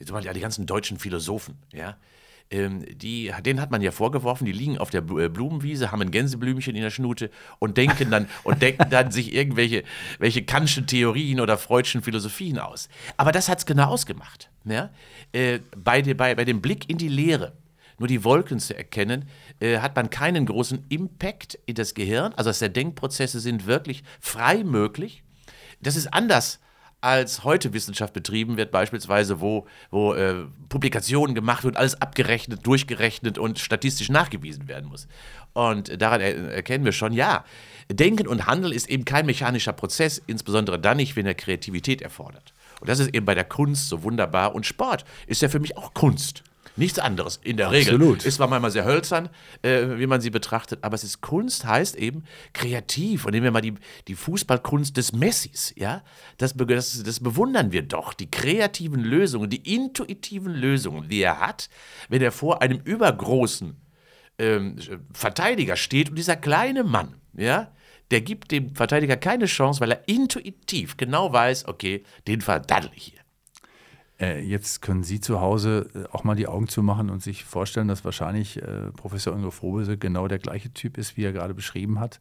zum 0.03 0.13
Beispiel 0.13 0.29
an 0.29 0.35
die 0.35 0.41
ganzen 0.41 0.65
deutschen 0.65 0.97
Philosophen, 0.97 1.57
ja, 1.73 1.97
ähm, 2.51 2.85
die, 2.97 3.31
denen 3.45 3.61
hat 3.61 3.71
man 3.71 3.81
ja 3.81 3.91
vorgeworfen, 3.91 4.45
die 4.45 4.51
liegen 4.51 4.77
auf 4.77 4.89
der 4.89 5.01
äh, 5.01 5.29
Blumenwiese, 5.29 5.91
haben 5.91 6.01
ein 6.01 6.11
Gänseblümchen 6.11 6.75
in 6.75 6.81
der 6.81 6.89
Schnute 6.89 7.31
und 7.59 7.77
denken 7.77 8.11
dann 8.11 8.27
und 8.43 8.61
denken 8.61 8.89
dann 8.89 9.09
sich 9.11 9.33
irgendwelche 9.33 9.83
welche 10.19 10.43
Kantschen 10.43 10.85
Theorien 10.85 11.39
oder 11.39 11.57
Freudschen 11.57 12.03
Philosophien 12.03 12.59
aus. 12.59 12.89
Aber 13.15 13.31
das 13.31 13.47
hat 13.47 13.59
es 13.59 13.65
genau 13.65 13.85
ausgemacht. 13.85 14.49
Ja? 14.65 14.89
Äh, 15.31 15.59
bei, 15.77 16.01
bei, 16.01 16.35
bei 16.35 16.45
dem 16.45 16.61
Blick 16.61 16.89
in 16.89 16.97
die 16.97 17.07
Leere, 17.07 17.53
nur 18.01 18.07
die 18.07 18.23
Wolken 18.23 18.59
zu 18.59 18.75
erkennen, 18.75 19.25
äh, 19.59 19.79
hat 19.79 19.95
man 19.95 20.09
keinen 20.09 20.45
großen 20.45 20.85
Impact 20.89 21.57
in 21.65 21.75
das 21.75 21.93
Gehirn. 21.93 22.33
Also 22.33 22.49
dass 22.49 22.59
Denkprozesse 22.59 23.39
sind 23.39 23.65
wirklich 23.65 24.03
frei 24.19 24.63
möglich. 24.63 25.23
Das 25.81 25.95
ist 25.95 26.13
anders 26.13 26.59
als 26.99 27.43
heute 27.43 27.73
Wissenschaft 27.73 28.13
betrieben 28.13 28.57
wird, 28.57 28.71
beispielsweise, 28.71 29.41
wo, 29.41 29.65
wo 29.89 30.13
äh, 30.13 30.45
Publikationen 30.69 31.33
gemacht 31.33 31.63
wird, 31.63 31.75
alles 31.75 31.99
abgerechnet, 31.99 32.65
durchgerechnet 32.65 33.39
und 33.39 33.57
statistisch 33.57 34.09
nachgewiesen 34.09 34.67
werden 34.67 34.87
muss. 34.87 35.07
Und 35.53 35.99
daran 35.99 36.21
er 36.21 36.53
erkennen 36.53 36.85
wir 36.85 36.91
schon, 36.91 37.11
ja, 37.11 37.43
Denken 37.91 38.27
und 38.27 38.45
Handeln 38.45 38.71
ist 38.71 38.87
eben 38.87 39.03
kein 39.03 39.25
mechanischer 39.25 39.73
Prozess, 39.73 40.21
insbesondere 40.27 40.79
dann 40.79 40.97
nicht, 40.97 41.15
wenn 41.15 41.25
er 41.25 41.33
Kreativität 41.33 42.03
erfordert. 42.03 42.53
Und 42.79 42.87
das 42.87 42.99
ist 42.99 43.13
eben 43.13 43.25
bei 43.25 43.35
der 43.35 43.45
Kunst 43.45 43.89
so 43.89 44.03
wunderbar. 44.03 44.53
Und 44.55 44.65
Sport 44.65 45.03
ist 45.25 45.41
ja 45.41 45.49
für 45.49 45.59
mich 45.59 45.77
auch 45.77 45.93
Kunst. 45.93 46.43
Nichts 46.75 46.99
anderes 46.99 47.39
in 47.43 47.57
der 47.57 47.67
Absolut. 47.67 48.17
Regel. 48.17 48.27
Ist 48.27 48.35
zwar 48.35 48.47
manchmal 48.47 48.71
sehr 48.71 48.85
hölzern, 48.85 49.29
äh, 49.61 49.97
wie 49.97 50.07
man 50.07 50.21
sie 50.21 50.29
betrachtet, 50.29 50.79
aber 50.83 50.95
es 50.95 51.03
ist 51.03 51.21
Kunst, 51.21 51.65
heißt 51.65 51.95
eben 51.95 52.23
kreativ. 52.53 53.25
Und 53.25 53.31
nehmen 53.31 53.43
wir 53.43 53.51
mal 53.51 53.61
die, 53.61 53.73
die 54.07 54.15
Fußballkunst 54.15 54.95
des 54.95 55.13
Messis, 55.13 55.73
ja, 55.75 56.03
das, 56.37 56.53
das, 56.55 57.03
das 57.03 57.19
bewundern 57.19 57.71
wir 57.71 57.81
doch. 57.81 58.13
Die 58.13 58.31
kreativen 58.31 59.01
Lösungen, 59.01 59.49
die 59.49 59.75
intuitiven 59.75 60.53
Lösungen, 60.53 61.09
die 61.09 61.21
er 61.21 61.39
hat, 61.39 61.69
wenn 62.09 62.21
er 62.21 62.31
vor 62.31 62.61
einem 62.61 62.79
übergroßen 62.79 63.75
ähm, 64.39 64.75
Verteidiger 65.13 65.75
steht 65.75 66.09
und 66.09 66.15
dieser 66.15 66.35
kleine 66.35 66.83
Mann, 66.83 67.15
ja, 67.33 67.71
der 68.11 68.21
gibt 68.21 68.51
dem 68.51 68.75
Verteidiger 68.75 69.17
keine 69.17 69.45
Chance, 69.45 69.79
weil 69.79 69.91
er 69.91 70.07
intuitiv 70.07 70.97
genau 70.97 71.31
weiß, 71.31 71.67
okay, 71.67 72.03
den 72.27 72.41
verdaddel 72.41 72.91
ich 72.93 73.03
hier. 73.03 73.20
Äh, 74.21 74.41
jetzt 74.41 74.81
können 74.81 75.03
Sie 75.03 75.19
zu 75.19 75.41
Hause 75.41 75.89
äh, 75.95 76.15
auch 76.15 76.23
mal 76.23 76.35
die 76.35 76.47
Augen 76.47 76.67
zumachen 76.67 77.09
und 77.09 77.23
sich 77.23 77.43
vorstellen, 77.43 77.87
dass 77.87 78.05
wahrscheinlich 78.05 78.61
äh, 78.61 78.91
Professor 78.95 79.35
Ingo 79.35 79.49
Frobese 79.49 79.97
genau 79.97 80.27
der 80.27 80.39
gleiche 80.39 80.71
Typ 80.71 80.97
ist, 80.97 81.17
wie 81.17 81.23
er 81.23 81.33
gerade 81.33 81.55
beschrieben 81.55 81.99
hat. 81.99 82.19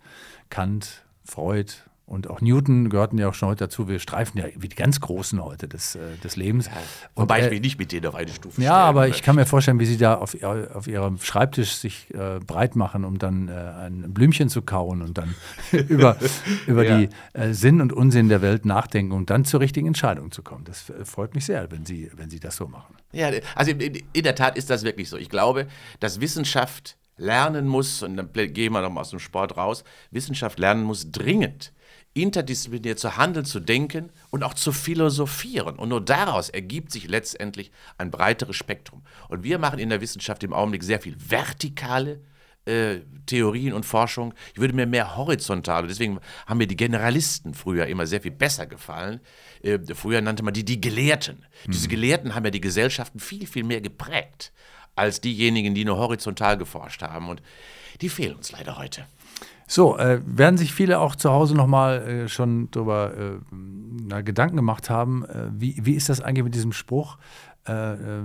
Kant, 0.48 1.04
Freud, 1.24 1.72
und 2.10 2.28
auch 2.28 2.40
Newton 2.40 2.90
gehörten 2.90 3.18
ja 3.18 3.28
auch 3.28 3.34
schon 3.34 3.50
heute 3.50 3.66
dazu. 3.66 3.86
Wir 3.86 4.00
streifen 4.00 4.36
ja 4.38 4.46
wie 4.56 4.66
die 4.66 4.74
ganz 4.74 4.98
Großen 4.98 5.40
heute 5.44 5.68
des, 5.68 5.94
äh, 5.94 6.16
des 6.24 6.34
Lebens. 6.34 6.66
Ja, 6.66 6.72
wobei 7.14 7.38
und, 7.38 7.44
ich 7.44 7.50
mich 7.52 7.60
nicht 7.60 7.78
mit 7.78 7.92
denen 7.92 8.04
auf 8.06 8.16
eine 8.16 8.32
Stufe 8.32 8.60
Ja, 8.60 8.78
aber 8.78 9.06
ich 9.06 9.22
kann 9.22 9.36
mir 9.36 9.46
vorstellen, 9.46 9.78
wie 9.78 9.86
sie 9.86 9.96
da 9.96 10.16
auf, 10.16 10.36
auf 10.42 10.88
ihrem 10.88 11.18
Schreibtisch 11.18 11.76
sich 11.76 12.12
äh, 12.12 12.40
breit 12.44 12.74
machen, 12.74 13.04
um 13.04 13.20
dann 13.20 13.46
äh, 13.46 13.52
ein 13.52 14.12
Blümchen 14.12 14.48
zu 14.48 14.62
kauen 14.62 15.02
und 15.02 15.18
dann 15.18 15.36
über, 15.88 16.16
über 16.66 16.84
ja. 16.84 16.98
die 16.98 17.08
äh, 17.32 17.52
Sinn 17.52 17.80
und 17.80 17.92
Unsinn 17.92 18.28
der 18.28 18.42
Welt 18.42 18.64
nachdenken 18.64 19.12
und 19.12 19.30
dann 19.30 19.44
zur 19.44 19.60
richtigen 19.60 19.86
Entscheidung 19.86 20.32
zu 20.32 20.42
kommen. 20.42 20.64
Das 20.64 20.90
äh, 20.90 21.04
freut 21.04 21.36
mich 21.36 21.44
sehr, 21.44 21.70
wenn 21.70 21.86
sie, 21.86 22.10
wenn 22.16 22.28
sie 22.28 22.40
das 22.40 22.56
so 22.56 22.66
machen. 22.66 22.96
Ja, 23.12 23.30
also 23.54 23.70
in, 23.70 24.02
in 24.12 24.24
der 24.24 24.34
Tat 24.34 24.58
ist 24.58 24.68
das 24.68 24.82
wirklich 24.82 25.08
so. 25.08 25.16
Ich 25.16 25.28
glaube, 25.28 25.68
dass 26.00 26.20
Wissenschaft 26.20 26.96
lernen 27.16 27.68
muss, 27.68 28.02
und 28.02 28.16
dann 28.16 28.32
gehen 28.32 28.72
wir 28.72 28.80
nochmal 28.80 29.02
aus 29.02 29.10
dem 29.10 29.20
Sport 29.20 29.56
raus, 29.56 29.84
Wissenschaft 30.10 30.58
lernen 30.58 30.82
muss 30.82 31.12
dringend 31.12 31.72
interdisziplinär 32.14 32.96
zu 32.96 33.16
handeln, 33.16 33.44
zu 33.44 33.60
denken 33.60 34.10
und 34.30 34.42
auch 34.42 34.54
zu 34.54 34.72
philosophieren. 34.72 35.76
Und 35.76 35.90
nur 35.90 36.00
daraus 36.00 36.48
ergibt 36.48 36.90
sich 36.90 37.08
letztendlich 37.08 37.70
ein 37.98 38.10
breiteres 38.10 38.56
Spektrum. 38.56 39.02
Und 39.28 39.44
wir 39.44 39.58
machen 39.58 39.78
in 39.78 39.90
der 39.90 40.00
Wissenschaft 40.00 40.42
im 40.42 40.52
Augenblick 40.52 40.82
sehr 40.82 41.00
viel 41.00 41.16
vertikale 41.18 42.20
äh, 42.66 43.00
Theorien 43.26 43.72
und 43.72 43.86
Forschung. 43.86 44.34
Ich 44.52 44.60
würde 44.60 44.74
mir 44.74 44.86
mehr 44.86 45.16
horizontale, 45.16 45.86
deswegen 45.86 46.18
haben 46.46 46.58
mir 46.58 46.66
die 46.66 46.76
Generalisten 46.76 47.54
früher 47.54 47.86
immer 47.86 48.06
sehr 48.06 48.20
viel 48.20 48.32
besser 48.32 48.66
gefallen. 48.66 49.20
Äh, 49.62 49.78
früher 49.94 50.20
nannte 50.20 50.42
man 50.42 50.52
die 50.52 50.64
die 50.64 50.80
Gelehrten. 50.80 51.44
Mhm. 51.66 51.72
Diese 51.72 51.88
Gelehrten 51.88 52.34
haben 52.34 52.44
ja 52.44 52.50
die 52.50 52.60
Gesellschaften 52.60 53.20
viel, 53.20 53.46
viel 53.46 53.64
mehr 53.64 53.80
geprägt 53.80 54.52
als 54.96 55.20
diejenigen, 55.20 55.74
die 55.74 55.84
nur 55.84 55.96
horizontal 55.96 56.58
geforscht 56.58 57.02
haben. 57.02 57.28
Und 57.28 57.40
die 58.00 58.08
fehlen 58.08 58.36
uns 58.36 58.52
leider 58.52 58.76
heute. 58.76 59.06
So, 59.70 59.96
äh, 59.98 60.20
werden 60.26 60.56
sich 60.56 60.74
viele 60.74 60.98
auch 60.98 61.14
zu 61.14 61.30
Hause 61.30 61.54
nochmal 61.54 62.02
äh, 62.02 62.28
schon 62.28 62.72
darüber 62.72 63.16
äh, 63.16 63.38
na, 63.52 64.20
Gedanken 64.20 64.56
gemacht 64.56 64.90
haben, 64.90 65.24
äh, 65.24 65.46
wie, 65.52 65.76
wie 65.80 65.94
ist 65.94 66.08
das 66.08 66.20
eigentlich 66.20 66.42
mit 66.42 66.56
diesem 66.56 66.72
Spruch 66.72 67.18
äh, 67.68 67.92
äh, 67.92 68.22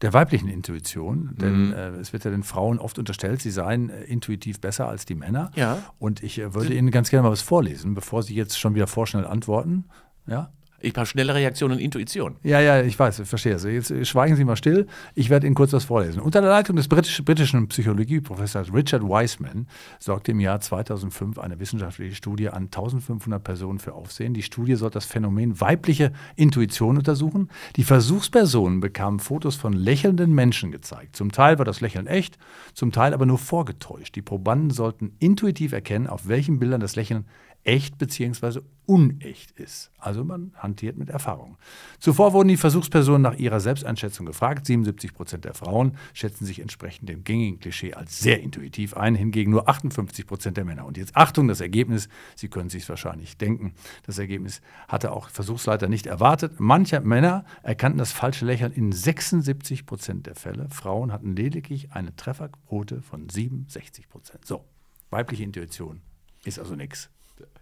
der 0.00 0.14
weiblichen 0.14 0.48
Intuition? 0.48 1.36
Denn 1.38 1.66
mhm. 1.66 2.00
es 2.00 2.14
wird 2.14 2.24
ja 2.24 2.30
den 2.30 2.42
Frauen 2.42 2.78
oft 2.78 2.98
unterstellt, 2.98 3.42
sie 3.42 3.50
seien 3.50 3.90
intuitiv 3.90 4.62
besser 4.62 4.88
als 4.88 5.04
die 5.04 5.14
Männer. 5.14 5.50
Ja. 5.56 5.76
Und 5.98 6.22
ich 6.22 6.38
würde 6.38 6.72
Ihnen 6.72 6.90
ganz 6.90 7.10
gerne 7.10 7.24
mal 7.24 7.32
was 7.32 7.42
vorlesen, 7.42 7.92
bevor 7.92 8.22
Sie 8.22 8.34
jetzt 8.34 8.58
schon 8.58 8.74
wieder 8.74 8.86
vorschnell 8.86 9.26
antworten. 9.26 9.84
Ja? 10.26 10.52
Ich 10.80 10.94
habe 10.94 11.06
schnelle 11.06 11.34
Reaktion 11.34 11.72
und 11.72 11.78
Intuition. 11.80 12.36
Ja, 12.44 12.60
ja, 12.60 12.82
ich 12.82 12.96
weiß, 12.96 13.18
ich 13.18 13.28
verstehe. 13.28 13.54
Also 13.54 13.68
jetzt 13.68 14.06
schweigen 14.06 14.36
Sie 14.36 14.44
mal 14.44 14.56
still. 14.56 14.86
Ich 15.14 15.28
werde 15.28 15.46
Ihnen 15.46 15.56
kurz 15.56 15.72
was 15.72 15.84
vorlesen. 15.84 16.20
Unter 16.20 16.40
der 16.40 16.50
Leitung 16.50 16.76
des 16.76 16.86
britisch, 16.86 17.24
britischen 17.24 17.66
Psychologieprofessors 17.66 18.72
Richard 18.72 19.02
Wiseman 19.02 19.66
sorgte 19.98 20.30
im 20.30 20.40
Jahr 20.40 20.60
2005 20.60 21.38
eine 21.38 21.58
wissenschaftliche 21.58 22.14
Studie 22.14 22.48
an 22.48 22.64
1500 22.64 23.42
Personen 23.42 23.80
für 23.80 23.94
Aufsehen. 23.94 24.34
Die 24.34 24.42
Studie 24.42 24.76
soll 24.76 24.90
das 24.90 25.04
Phänomen 25.04 25.60
weibliche 25.60 26.12
Intuition 26.36 26.96
untersuchen. 26.96 27.48
Die 27.74 27.84
Versuchspersonen 27.84 28.78
bekamen 28.78 29.18
Fotos 29.18 29.56
von 29.56 29.72
lächelnden 29.72 30.32
Menschen 30.32 30.70
gezeigt. 30.70 31.16
Zum 31.16 31.32
Teil 31.32 31.58
war 31.58 31.64
das 31.64 31.80
Lächeln 31.80 32.06
echt, 32.06 32.38
zum 32.74 32.92
Teil 32.92 33.14
aber 33.14 33.26
nur 33.26 33.38
vorgetäuscht. 33.38 34.14
Die 34.14 34.22
Probanden 34.22 34.70
sollten 34.70 35.12
intuitiv 35.18 35.72
erkennen, 35.72 36.06
auf 36.06 36.28
welchen 36.28 36.60
Bildern 36.60 36.80
das 36.80 36.94
Lächeln 36.94 37.24
echt 37.68 37.98
bzw. 37.98 38.60
unecht 38.86 39.50
ist. 39.60 39.90
Also 39.98 40.24
man 40.24 40.52
hantiert 40.56 40.96
mit 40.96 41.10
Erfahrung. 41.10 41.58
Zuvor 42.00 42.32
wurden 42.32 42.48
die 42.48 42.56
Versuchspersonen 42.56 43.20
nach 43.20 43.36
ihrer 43.36 43.60
Selbsteinschätzung 43.60 44.24
gefragt. 44.24 44.64
77 44.64 45.12
Prozent 45.12 45.44
der 45.44 45.52
Frauen 45.52 45.98
schätzen 46.14 46.46
sich 46.46 46.60
entsprechend 46.60 47.10
dem 47.10 47.24
gängigen 47.24 47.60
Klischee 47.60 47.92
als 47.92 48.20
sehr 48.20 48.40
intuitiv 48.40 48.96
ein, 48.96 49.14
hingegen 49.14 49.50
nur 49.50 49.68
58 49.68 50.26
Prozent 50.26 50.56
der 50.56 50.64
Männer. 50.64 50.86
Und 50.86 50.96
jetzt 50.96 51.14
Achtung, 51.14 51.46
das 51.46 51.60
Ergebnis, 51.60 52.08
Sie 52.36 52.48
können 52.48 52.70
sich 52.70 52.88
wahrscheinlich 52.88 53.36
denken, 53.36 53.74
das 54.06 54.18
Ergebnis 54.18 54.62
hatte 54.88 55.12
auch 55.12 55.28
Versuchsleiter 55.28 55.88
nicht 55.88 56.06
erwartet. 56.06 56.54
Manche 56.56 57.02
Männer 57.02 57.44
erkannten 57.62 57.98
das 57.98 58.12
falsche 58.12 58.46
Lächeln 58.46 58.72
in 58.72 58.92
76 58.92 59.84
Prozent 59.84 60.26
der 60.26 60.36
Fälle. 60.36 60.70
Frauen 60.70 61.12
hatten 61.12 61.36
lediglich 61.36 61.92
eine 61.92 62.16
Trefferquote 62.16 63.02
von 63.02 63.28
67 63.28 64.08
Prozent. 64.08 64.46
So, 64.46 64.64
weibliche 65.10 65.44
Intuition 65.44 66.00
ist 66.44 66.58
also 66.58 66.74
nichts. 66.74 67.10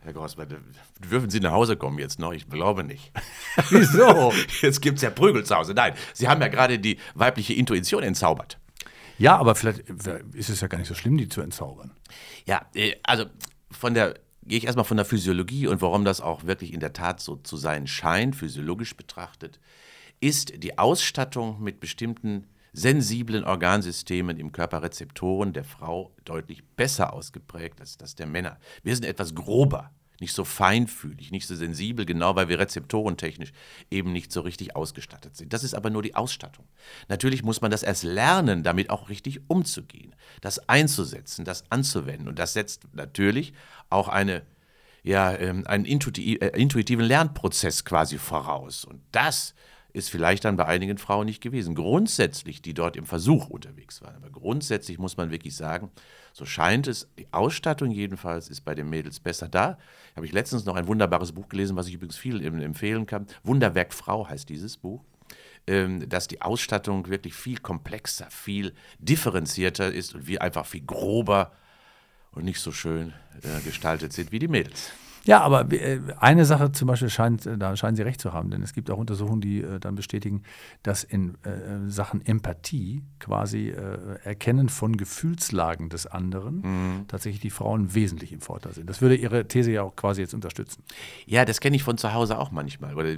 Herr 0.03 0.13
Grossmann, 0.13 0.49
dürfen 1.11 1.31
Sie 1.31 1.41
nach 1.41 1.53
Hause 1.53 1.77
kommen 1.77 1.99
jetzt 1.99 2.19
noch? 2.19 2.33
Ich 2.33 2.49
glaube 2.49 2.85
nicht. 2.85 3.13
Wieso? 3.71 4.33
Jetzt 4.63 4.81
gibt 4.81 4.97
es 4.97 5.03
ja 5.03 5.11
Prügel 5.11 5.45
zu 5.45 5.55
Hause. 5.57 5.75
Nein, 5.75 5.95
Sie 6.15 6.29
haben 6.29 6.41
ja 6.41 6.49
gerade 6.49 6.79
die 6.79 6.99
weibliche 7.15 7.55
Intuition 7.55 8.03
entzaubert. 8.03 8.59
Ja, 9.19 9.37
aber 9.37 9.55
vielleicht 9.55 9.81
ist 10.35 10.49
es 10.49 10.61
ja 10.61 10.69
gar 10.69 10.79
nicht 10.79 10.89
so 10.89 10.95
schlimm, 10.95 11.17
die 11.17 11.29
zu 11.29 11.41
entzaubern. 11.41 11.93
Ja, 12.45 12.67
äh, 12.75 12.95
also 13.03 13.25
von 13.71 13.95
der 13.95 14.15
gehe 14.45 14.59
ich 14.59 14.65
erstmal 14.65 14.85
von 14.85 14.97
der 14.97 15.07
Physiologie 15.07 15.67
und 15.67 15.83
warum 15.83 16.05
das 16.05 16.21
auch 16.21 16.45
wirklich 16.45 16.73
in 16.73 16.81
der 16.81 16.93
Tat 16.93 17.21
so 17.21 17.37
zu 17.37 17.57
sein 17.57 17.87
scheint, 17.87 18.37
physiologisch 18.37 18.97
betrachtet, 18.97 19.59
ist 20.21 20.63
die 20.63 20.79
Ausstattung 20.79 21.63
mit 21.63 21.81
bestimmten 21.81 22.47
sensiblen 22.77 23.45
Organsystemen 23.45 24.39
im 24.39 24.53
Körper 24.53 24.83
Rezeptoren 24.83 25.55
der 25.55 25.65
Frau 25.65 26.13
deutlich 26.27 26.63
besser 26.77 27.15
ausgeprägt 27.15 27.81
als 27.81 27.97
das 27.97 28.15
der 28.15 28.27
Männer. 28.27 28.59
Wir 28.83 28.95
sind 28.95 29.07
etwas 29.07 29.35
grober, 29.35 29.91
nicht 30.21 30.35
so 30.35 30.45
feinfühlig, 30.45 31.31
nicht 31.31 31.47
so 31.47 31.55
sensibel, 31.55 32.05
genau 32.05 32.37
weil 32.37 32.49
wir 32.49 32.59
rezeptorentechnisch 32.59 33.53
eben 33.91 34.13
nicht 34.13 34.31
so 34.31 34.43
richtig 34.43 34.77
ausgestattet 34.77 35.37
sind. 35.37 35.55
Das 35.55 35.65
ist 35.65 35.73
aber 35.73 35.89
nur 35.89 36.03
die 36.03 36.15
Ausstattung. 36.15 36.67
Natürlich 37.09 37.43
muss 37.43 37.63
man 37.63 37.71
das 37.71 37.83
erst 37.83 38.03
lernen, 38.03 38.63
damit 38.63 38.91
auch 38.91 39.09
richtig 39.09 39.41
umzugehen, 39.49 40.15
das 40.43 40.69
einzusetzen, 40.69 41.47
das 41.47 41.65
anzuwenden. 41.71 42.29
Und 42.29 42.39
das 42.39 42.53
setzt 42.53 42.83
natürlich 42.93 43.55
auch 43.89 44.09
eine 44.09 44.43
ja, 45.03 45.35
ähm, 45.39 45.65
einen 45.69 45.85
äh, 45.85 46.49
intuitiven 46.59 47.05
Lernprozess 47.05 47.85
quasi 47.85 48.19
voraus. 48.19 48.85
Und 48.85 49.01
das 49.13 49.55
ist 49.97 50.11
vielleicht 50.11 50.45
dann 50.45 50.57
bei 50.57 50.67
einigen 50.67 50.99
Frauen 50.99 51.25
nicht 51.25 51.43
gewesen. 51.43 51.75
Grundsätzlich, 51.75 52.61
die 52.61 52.75
dort 52.75 52.97
im 52.97 53.07
Versuch 53.07 53.49
unterwegs 53.49 54.03
waren. 54.03 54.15
Aber 54.17 54.29
grundsätzlich 54.29 54.99
muss 54.99 55.17
man 55.17 55.31
wirklich 55.31 55.57
sagen, 55.57 55.91
so 56.35 56.45
scheint 56.45 56.87
es, 56.87 57.09
die 57.19 57.27
Ausstattung 57.33 57.91
jedenfalls 57.91 58.51
ist 58.51 58.61
bei 58.61 58.75
den 58.75 58.91
Mädels 58.91 59.21
besser 59.21 59.49
da. 59.49 59.79
Habe 60.15 60.27
ich 60.27 60.33
letztens 60.33 60.67
noch 60.67 60.77
ein 60.77 60.87
wunderbares 60.87 61.33
Buch 61.33 61.49
gelesen, 61.49 61.77
was 61.77 61.89
ich 61.89 61.95
übrigens 61.95 62.19
viel 62.19 62.45
empfehlen 62.45 63.07
kann. 63.07 63.27
Wunderwerk 63.43 63.95
Frau 63.95 64.29
heißt 64.29 64.49
dieses 64.49 64.77
Buch 64.77 65.03
ähm, 65.67 66.09
dass 66.09 66.29
die 66.29 66.43
Ausstattung 66.43 67.09
wirklich 67.09 67.35
viel 67.35 67.59
komplexer, 67.59 68.31
viel 68.31 68.73
differenzierter 68.99 69.93
ist 69.93 70.15
und 70.15 70.27
wir 70.29 70.43
einfach 70.43 70.67
viel 70.67 70.83
grober 70.83 71.53
und 72.31 72.45
nicht 72.45 72.61
so 72.61 72.71
schön 72.71 73.13
äh, 73.43 73.61
gestaltet 73.65 74.13
sind 74.13 74.31
wie 74.31 74.39
die 74.39 74.47
Mädels. 74.47 74.93
Ja, 75.27 75.41
aber 75.41 75.71
äh, 75.73 76.01
eine 76.19 76.45
Sache 76.45 76.73
zum 76.73 76.89
Beispiel 76.89 77.11
scheint, 77.11 77.47
äh, 77.47 77.59
da 77.59 77.77
scheinen 77.77 77.97
Sie 77.97 78.03
recht 78.03 78.21
zu 78.21 78.33
haben, 78.33 78.51
denn 78.51 78.63
es 78.63 78.73
gibt 78.73 78.91
auch 78.91 78.99
Untersuchungen, 78.99 79.41
die 79.41 79.61
äh, 79.61 79.81
dann 79.81 79.97
bestätigen, 79.97 80.43
dass 80.83 81.05
in 81.05 81.37
Sachen 81.89 82.25
Empathie 82.25 83.03
quasi 83.19 83.75
Erkennen 84.25 84.69
von 84.69 84.97
Gefühlslagen 84.97 85.89
des 85.89 86.07
anderen 86.07 86.61
mhm. 86.61 87.05
tatsächlich 87.09 87.41
die 87.41 87.51
Frauen 87.51 87.95
wesentlich 87.95 88.33
im 88.33 88.41
Vorteil 88.41 88.73
sind. 88.73 88.89
Das 88.89 89.01
würde 89.01 89.17
Ihre 89.17 89.47
These 89.49 89.73
ja 89.73 89.83
auch 89.83 89.97
quasi 89.97 90.21
jetzt 90.21 90.35
unterstützen. 90.35 90.83
Ja, 91.27 91.45
das 91.45 91.61
kenne 91.61 91.77
ich 91.77 91.83
von 91.83 91.99
zu 91.99 92.13
Hause 92.13 92.39
auch 92.39 92.51
manchmal. 92.51 92.95
Oder 92.95 93.17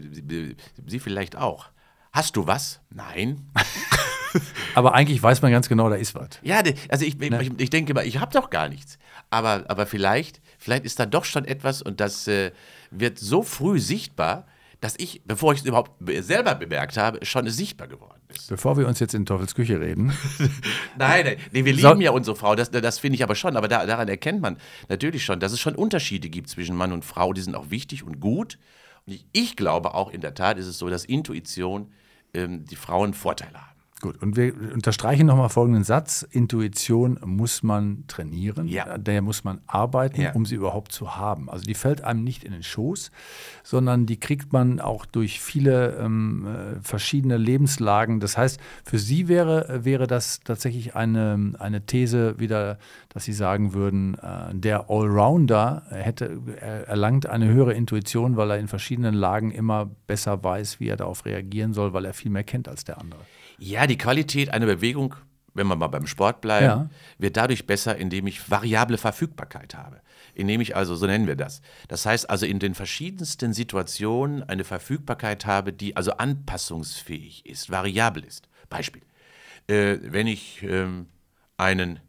Sie 0.86 0.98
vielleicht 0.98 1.36
auch. 1.36 1.68
Hast 2.12 2.36
du 2.36 2.46
was? 2.46 2.80
Nein. 2.90 3.50
aber 4.74 4.94
eigentlich 4.94 5.22
weiß 5.22 5.42
man 5.42 5.52
ganz 5.52 5.68
genau, 5.68 5.88
da 5.88 5.96
ist 5.96 6.14
was. 6.14 6.40
Ja, 6.42 6.62
also 6.88 7.04
ich, 7.04 7.18
ne? 7.18 7.42
ich, 7.42 7.50
ich 7.58 7.70
denke 7.70 7.94
mal, 7.94 8.06
ich 8.06 8.18
habe 8.18 8.32
doch 8.32 8.50
gar 8.50 8.68
nichts. 8.68 8.98
Aber, 9.30 9.64
aber 9.68 9.86
vielleicht, 9.86 10.40
vielleicht 10.68 10.84
ist 10.84 11.00
da 11.00 11.06
doch 11.06 11.24
schon 11.24 11.46
etwas 11.46 11.80
und 11.80 11.98
das 11.98 12.28
äh, 12.28 12.52
wird 12.90 13.18
so 13.18 13.42
früh 13.42 13.80
sichtbar, 13.80 14.46
dass 14.80 14.94
ich, 14.98 15.22
bevor 15.24 15.54
ich 15.54 15.60
es 15.60 15.66
überhaupt 15.66 15.92
selber 16.20 16.54
bemerkt 16.54 16.98
habe, 16.98 17.24
schon 17.24 17.48
sichtbar 17.48 17.88
geworden 17.88 18.20
ist. 18.28 18.48
Bevor 18.48 18.76
wir 18.76 18.86
uns 18.86 19.00
jetzt 19.00 19.14
in 19.14 19.24
Teufels 19.24 19.54
Küche 19.54 19.80
reden. 19.80 20.12
nein, 20.98 21.24
nein, 21.24 21.36
nee, 21.52 21.64
wir 21.64 21.72
lieben 21.72 21.96
so. 21.96 22.00
ja 22.00 22.10
unsere 22.10 22.36
Frau, 22.36 22.54
das, 22.54 22.70
das 22.70 22.98
finde 22.98 23.16
ich 23.16 23.22
aber 23.22 23.34
schon. 23.34 23.56
Aber 23.56 23.66
da, 23.66 23.86
daran 23.86 24.08
erkennt 24.08 24.42
man 24.42 24.58
natürlich 24.90 25.24
schon, 25.24 25.40
dass 25.40 25.52
es 25.52 25.58
schon 25.58 25.74
Unterschiede 25.74 26.28
gibt 26.28 26.50
zwischen 26.50 26.76
Mann 26.76 26.92
und 26.92 27.04
Frau, 27.04 27.32
die 27.32 27.40
sind 27.40 27.54
auch 27.56 27.70
wichtig 27.70 28.04
und 28.04 28.20
gut. 28.20 28.58
Und 29.06 29.14
ich, 29.14 29.26
ich 29.32 29.56
glaube 29.56 29.94
auch 29.94 30.10
in 30.10 30.20
der 30.20 30.34
Tat 30.34 30.58
ist 30.58 30.66
es 30.66 30.78
so, 30.78 30.90
dass 30.90 31.06
Intuition 31.06 31.90
ähm, 32.34 32.66
die 32.66 32.76
Frauen 32.76 33.14
Vorteile 33.14 33.54
haben. 33.54 33.77
Gut, 34.00 34.22
und 34.22 34.36
wir 34.36 34.54
unterstreichen 34.72 35.26
nochmal 35.26 35.48
folgenden 35.48 35.82
Satz. 35.82 36.22
Intuition 36.22 37.18
muss 37.24 37.64
man 37.64 38.04
trainieren, 38.06 38.68
ja. 38.68 38.96
der 38.96 39.22
muss 39.22 39.42
man 39.42 39.60
arbeiten, 39.66 40.20
ja. 40.20 40.32
um 40.34 40.46
sie 40.46 40.54
überhaupt 40.54 40.92
zu 40.92 41.16
haben. 41.16 41.50
Also 41.50 41.64
die 41.64 41.74
fällt 41.74 42.04
einem 42.04 42.22
nicht 42.22 42.44
in 42.44 42.52
den 42.52 42.62
Schoß, 42.62 43.10
sondern 43.64 44.06
die 44.06 44.20
kriegt 44.20 44.52
man 44.52 44.78
auch 44.78 45.04
durch 45.04 45.40
viele 45.40 45.96
ähm, 45.96 46.46
äh, 46.46 46.80
verschiedene 46.80 47.38
Lebenslagen. 47.38 48.20
Das 48.20 48.38
heißt, 48.38 48.60
für 48.84 49.00
Sie 49.00 49.26
wäre, 49.26 49.84
wäre 49.84 50.06
das 50.06 50.40
tatsächlich 50.44 50.94
eine, 50.94 51.54
eine 51.58 51.84
These 51.84 52.38
wieder, 52.38 52.78
dass 53.08 53.24
Sie 53.24 53.32
sagen 53.32 53.74
würden, 53.74 54.14
äh, 54.14 54.54
der 54.54 54.90
Allrounder 54.90 55.82
hätte, 55.90 56.40
er 56.60 56.86
erlangt 56.86 57.26
eine 57.26 57.48
höhere 57.48 57.74
Intuition, 57.74 58.36
weil 58.36 58.52
er 58.52 58.58
in 58.58 58.68
verschiedenen 58.68 59.14
Lagen 59.14 59.50
immer 59.50 59.90
besser 60.06 60.44
weiß, 60.44 60.78
wie 60.78 60.88
er 60.88 60.96
darauf 60.96 61.24
reagieren 61.24 61.72
soll, 61.72 61.92
weil 61.94 62.04
er 62.04 62.14
viel 62.14 62.30
mehr 62.30 62.44
kennt 62.44 62.68
als 62.68 62.84
der 62.84 63.00
andere. 63.00 63.20
Ja, 63.58 63.86
die 63.86 63.98
Qualität 63.98 64.50
einer 64.50 64.66
Bewegung, 64.66 65.14
wenn 65.54 65.66
wir 65.66 65.76
mal 65.76 65.88
beim 65.88 66.06
Sport 66.06 66.40
bleiben, 66.40 66.64
ja. 66.64 66.90
wird 67.18 67.36
dadurch 67.36 67.66
besser, 67.66 67.96
indem 67.96 68.26
ich 68.26 68.50
variable 68.50 68.98
Verfügbarkeit 68.98 69.74
habe. 69.74 70.00
Indem 70.34 70.60
ich 70.60 70.76
also, 70.76 70.94
so 70.94 71.06
nennen 71.06 71.26
wir 71.26 71.34
das. 71.34 71.60
Das 71.88 72.06
heißt 72.06 72.30
also 72.30 72.46
in 72.46 72.60
den 72.60 72.74
verschiedensten 72.74 73.52
Situationen 73.52 74.44
eine 74.44 74.64
Verfügbarkeit 74.64 75.46
habe, 75.46 75.72
die 75.72 75.96
also 75.96 76.12
anpassungsfähig 76.12 77.44
ist, 77.44 77.70
variabel 77.70 78.24
ist. 78.24 78.48
Beispiel. 78.68 79.02
Äh, 79.66 79.98
wenn 80.02 80.28
ich 80.28 80.62
ähm, 80.62 81.06
einen 81.56 82.00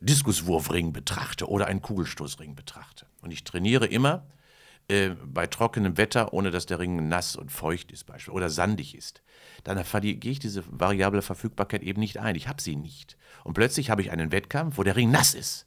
Diskuswurfring 0.00 0.92
betrachte 0.92 1.48
oder 1.48 1.66
einen 1.66 1.82
Kugelstoßring 1.82 2.54
betrachte 2.54 3.06
und 3.20 3.32
ich 3.32 3.44
trainiere 3.44 3.86
immer 3.86 4.26
äh, 4.90 5.14
bei 5.24 5.46
trockenem 5.46 5.96
Wetter, 5.96 6.32
ohne 6.32 6.50
dass 6.50 6.66
der 6.66 6.80
Ring 6.80 7.08
nass 7.08 7.36
und 7.36 7.52
feucht 7.52 7.92
ist, 7.92 8.04
beispielsweise, 8.04 8.34
oder 8.34 8.50
sandig 8.50 8.96
ist, 8.96 9.22
dann 9.62 9.82
gehe 9.92 10.32
ich 10.32 10.40
diese 10.40 10.64
variable 10.68 11.22
Verfügbarkeit 11.22 11.82
eben 11.82 12.00
nicht 12.00 12.18
ein. 12.18 12.34
Ich 12.34 12.48
habe 12.48 12.60
sie 12.60 12.76
nicht. 12.76 13.16
Und 13.44 13.54
plötzlich 13.54 13.90
habe 13.90 14.02
ich 14.02 14.10
einen 14.10 14.32
Wettkampf, 14.32 14.78
wo 14.78 14.82
der 14.82 14.96
Ring 14.96 15.10
nass 15.10 15.34
ist. 15.34 15.66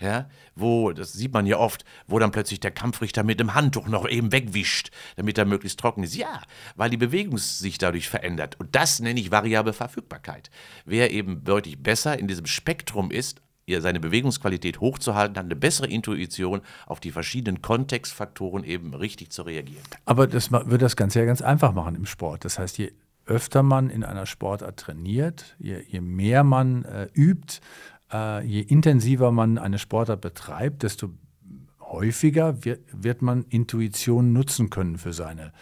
Ja, 0.00 0.28
wo, 0.56 0.90
das 0.90 1.12
sieht 1.12 1.32
man 1.32 1.46
ja 1.46 1.56
oft, 1.56 1.84
wo 2.08 2.18
dann 2.18 2.32
plötzlich 2.32 2.58
der 2.58 2.72
Kampfrichter 2.72 3.22
mit 3.22 3.38
dem 3.38 3.54
Handtuch 3.54 3.86
noch 3.86 4.08
eben 4.08 4.32
wegwischt, 4.32 4.90
damit 5.14 5.38
er 5.38 5.44
möglichst 5.44 5.78
trocken 5.78 6.02
ist. 6.02 6.16
Ja, 6.16 6.42
weil 6.74 6.90
die 6.90 6.96
Bewegung 6.96 7.38
sich 7.38 7.78
dadurch 7.78 8.08
verändert. 8.08 8.58
Und 8.58 8.74
das 8.74 8.98
nenne 8.98 9.20
ich 9.20 9.30
variable 9.30 9.72
Verfügbarkeit. 9.72 10.50
Wer 10.84 11.12
eben 11.12 11.44
deutlich 11.44 11.80
besser 11.80 12.18
in 12.18 12.26
diesem 12.26 12.46
Spektrum 12.46 13.12
ist, 13.12 13.40
seine 13.80 14.00
Bewegungsqualität 14.00 14.80
hochzuhalten, 14.80 15.36
hat 15.36 15.44
eine 15.44 15.56
bessere 15.56 15.86
Intuition, 15.86 16.60
auf 16.86 17.00
die 17.00 17.10
verschiedenen 17.10 17.62
Kontextfaktoren 17.62 18.64
eben 18.64 18.94
richtig 18.94 19.30
zu 19.30 19.42
reagieren. 19.42 19.84
Aber 20.04 20.26
das 20.26 20.52
würde 20.52 20.78
das 20.78 20.96
Ganze 20.96 21.20
ja 21.20 21.24
ganz 21.24 21.42
einfach 21.42 21.72
machen 21.72 21.94
im 21.94 22.06
Sport. 22.06 22.44
Das 22.44 22.58
heißt, 22.58 22.78
je 22.78 22.92
öfter 23.26 23.62
man 23.62 23.90
in 23.90 24.04
einer 24.04 24.26
Sportart 24.26 24.76
trainiert, 24.76 25.56
je, 25.58 25.82
je 25.88 26.00
mehr 26.00 26.44
man 26.44 26.84
äh, 26.84 27.08
übt, 27.14 27.60
äh, 28.12 28.44
je 28.44 28.60
intensiver 28.60 29.32
man 29.32 29.58
eine 29.58 29.78
Sportart 29.78 30.20
betreibt, 30.20 30.82
desto 30.82 31.10
häufiger 31.80 32.64
wird, 32.64 32.80
wird 32.92 33.22
man 33.22 33.44
Intuition 33.48 34.32
nutzen 34.32 34.70
können 34.70 34.98
für 34.98 35.12
seine, 35.12 35.52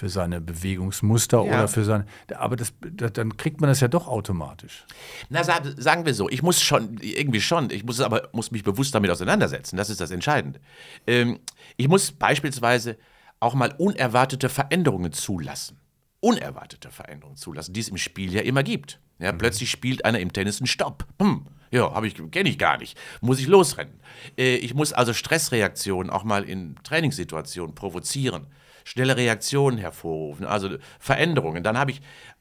für 0.00 0.08
seine 0.08 0.40
Bewegungsmuster 0.40 1.44
ja. 1.44 1.52
oder 1.52 1.68
für 1.68 1.84
seine. 1.84 2.06
Aber 2.34 2.56
das, 2.56 2.72
das, 2.80 3.12
dann 3.12 3.36
kriegt 3.36 3.60
man 3.60 3.68
das 3.68 3.80
ja 3.80 3.88
doch 3.88 4.08
automatisch. 4.08 4.86
Na, 5.28 5.44
sagen 5.44 6.06
wir 6.06 6.14
so, 6.14 6.30
ich 6.30 6.42
muss 6.42 6.62
schon, 6.62 6.96
irgendwie 7.02 7.42
schon, 7.42 7.68
ich 7.68 7.84
muss 7.84 8.00
aber 8.00 8.30
muss 8.32 8.50
mich 8.50 8.64
bewusst 8.64 8.94
damit 8.94 9.10
auseinandersetzen. 9.10 9.76
Das 9.76 9.90
ist 9.90 10.00
das 10.00 10.10
Entscheidende. 10.10 10.58
Ähm, 11.06 11.38
ich 11.76 11.86
muss 11.86 12.12
beispielsweise 12.12 12.96
auch 13.40 13.52
mal 13.52 13.74
unerwartete 13.76 14.48
Veränderungen 14.48 15.12
zulassen 15.12 15.78
unerwartete 16.22 16.90
Veränderungen 16.90 17.38
zulassen, 17.38 17.72
die 17.72 17.80
es 17.80 17.88
im 17.88 17.96
Spiel 17.96 18.34
ja 18.34 18.42
immer 18.42 18.62
gibt. 18.62 19.00
Ja, 19.18 19.32
mhm. 19.32 19.38
Plötzlich 19.38 19.70
spielt 19.70 20.04
einer 20.04 20.20
im 20.20 20.34
Tennis 20.34 20.60
einen 20.60 20.66
Stopp. 20.66 21.06
Hm, 21.18 21.46
ja, 21.70 22.02
ich, 22.02 22.14
kenne 22.30 22.50
ich 22.50 22.58
gar 22.58 22.76
nicht. 22.76 22.98
Muss 23.22 23.40
ich 23.40 23.46
losrennen. 23.46 24.00
Äh, 24.36 24.56
ich 24.56 24.74
muss 24.74 24.92
also 24.92 25.14
Stressreaktionen 25.14 26.10
auch 26.10 26.24
mal 26.24 26.44
in 26.44 26.76
Trainingssituationen 26.82 27.74
provozieren, 27.74 28.46
schnelle 28.84 29.16
Reaktionen 29.16 29.78
hervorrufen, 29.78 30.46
also 30.46 30.70
Veränderungen. 30.98 31.62
Dann 31.62 31.78
habe 31.78 31.90
ich 31.92 32.00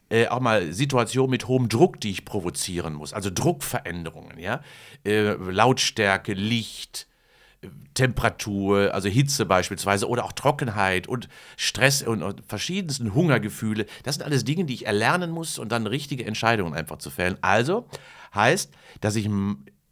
äh, 0.09 0.27
auch 0.27 0.39
mal 0.39 0.73
Situationen 0.73 1.29
mit 1.29 1.47
hohem 1.47 1.69
Druck, 1.69 2.01
die 2.01 2.11
ich 2.11 2.25
provozieren 2.25 2.93
muss, 2.93 3.13
also 3.13 3.29
Druckveränderungen, 3.29 4.39
ja, 4.39 4.61
äh, 5.05 5.33
Lautstärke, 5.33 6.33
Licht, 6.33 7.07
Temperatur, 7.93 8.93
also 8.93 9.09
Hitze 9.09 9.45
beispielsweise 9.45 10.07
oder 10.07 10.23
auch 10.23 10.31
Trockenheit 10.31 11.07
und 11.07 11.27
Stress 11.57 12.01
und, 12.01 12.23
und, 12.23 12.41
verschiedensten 12.47 13.13
Hungergefühle. 13.13 13.85
Das 14.03 14.15
sind 14.15 14.23
alles 14.23 14.45
Dinge, 14.45 14.65
die 14.65 14.73
ich 14.73 14.85
erlernen 14.85 15.29
muss 15.29 15.59
und 15.59 15.71
dann 15.71 15.85
richtige 15.85 16.25
Entscheidungen 16.25 16.73
einfach 16.73 16.97
zu 16.97 17.09
fällen. 17.09 17.37
Also 17.41 17.87
heißt, 18.33 18.71
dass 19.01 19.15
ich 19.15 19.29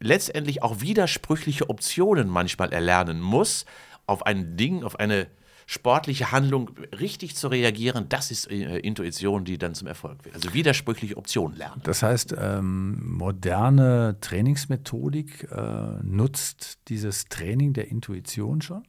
letztendlich 0.00 0.62
auch 0.62 0.80
widersprüchliche 0.80 1.68
Optionen 1.68 2.28
manchmal 2.28 2.72
erlernen 2.72 3.20
muss 3.20 3.66
auf 4.06 4.24
ein 4.24 4.56
Ding, 4.56 4.84
auf 4.84 4.98
eine 4.98 5.26
sportliche 5.70 6.32
Handlung 6.32 6.70
richtig 6.98 7.36
zu 7.36 7.48
reagieren, 7.48 8.06
das 8.08 8.30
ist 8.30 8.50
äh, 8.50 8.78
Intuition, 8.78 9.44
die 9.44 9.58
dann 9.58 9.74
zum 9.74 9.86
Erfolg 9.86 10.24
wird. 10.24 10.34
Also 10.34 10.54
widersprüchliche 10.54 11.18
Optionen 11.18 11.58
lernen. 11.58 11.82
Das 11.84 12.02
heißt, 12.02 12.34
ähm, 12.40 13.18
moderne 13.18 14.16
Trainingsmethodik 14.22 15.46
äh, 15.52 16.02
nutzt 16.02 16.78
dieses 16.88 17.26
Training 17.26 17.74
der 17.74 17.88
Intuition 17.88 18.62
schon? 18.62 18.82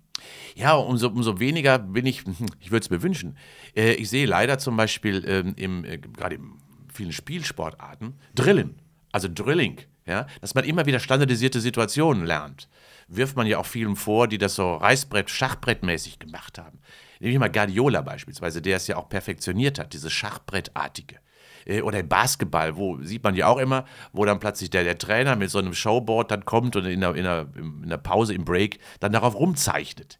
Ja, 0.55 0.75
umso, 0.75 1.09
umso 1.09 1.41
weniger 1.41 1.79
bin 1.79 2.05
ich, 2.05 2.23
ich 2.61 2.71
würde 2.71 2.85
es 2.85 2.89
mir 2.89 3.03
wünschen. 3.03 3.35
Äh, 3.75 3.95
ich 3.95 4.09
sehe 4.09 4.25
leider 4.25 4.57
zum 4.57 4.77
Beispiel 4.77 5.25
ähm, 5.27 5.55
im, 5.57 5.83
äh, 5.83 5.97
gerade 5.97 6.35
in 6.35 6.53
vielen 6.93 7.11
Spielsportarten 7.11 8.13
Drillen, 8.35 8.81
also 9.11 9.27
Drilling, 9.29 9.79
ja, 10.09 10.27
dass 10.41 10.55
man 10.55 10.65
immer 10.65 10.85
wieder 10.85 10.99
standardisierte 10.99 11.61
Situationen 11.61 12.25
lernt 12.25 12.67
wirft 13.09 13.35
man 13.35 13.47
ja 13.47 13.57
auch 13.57 13.65
vielen 13.65 13.95
vor, 13.95 14.27
die 14.27 14.37
das 14.37 14.55
so 14.55 14.75
Reißbrett, 14.75 15.29
Schachbrettmäßig 15.29 16.19
gemacht 16.19 16.57
haben. 16.57 16.79
Nehme 17.19 17.33
ich 17.33 17.39
mal 17.39 17.51
Guardiola 17.51 18.01
beispielsweise, 18.01 18.61
der 18.61 18.77
es 18.77 18.87
ja 18.87 18.95
auch 18.95 19.09
perfektioniert 19.09 19.79
hat, 19.79 19.93
dieses 19.93 20.13
Schachbrettartige. 20.13 21.17
Äh, 21.65 21.81
oder 21.81 21.99
im 21.99 22.07
Basketball, 22.07 22.77
wo 22.77 23.01
sieht 23.01 23.23
man 23.23 23.35
ja 23.35 23.47
auch 23.47 23.57
immer, 23.57 23.85
wo 24.13 24.23
dann 24.25 24.39
plötzlich 24.39 24.69
der, 24.69 24.83
der 24.83 24.97
Trainer 24.97 25.35
mit 25.35 25.49
so 25.49 25.59
einem 25.59 25.73
Showboard 25.73 26.31
dann 26.31 26.45
kommt 26.45 26.75
und 26.75 26.85
in 26.85 27.01
der, 27.01 27.15
in, 27.15 27.23
der, 27.23 27.47
in 27.55 27.89
der 27.89 27.97
Pause, 27.97 28.33
im 28.33 28.45
Break, 28.45 28.79
dann 28.99 29.11
darauf 29.11 29.35
rumzeichnet. 29.35 30.19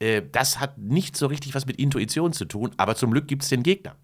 Äh, 0.00 0.22
das 0.32 0.58
hat 0.58 0.78
nicht 0.78 1.16
so 1.16 1.26
richtig 1.26 1.54
was 1.54 1.66
mit 1.66 1.76
Intuition 1.76 2.32
zu 2.32 2.46
tun, 2.46 2.72
aber 2.78 2.96
zum 2.96 3.12
Glück 3.12 3.28
gibt 3.28 3.42
es 3.42 3.48
den 3.48 3.62
Gegner. 3.62 3.96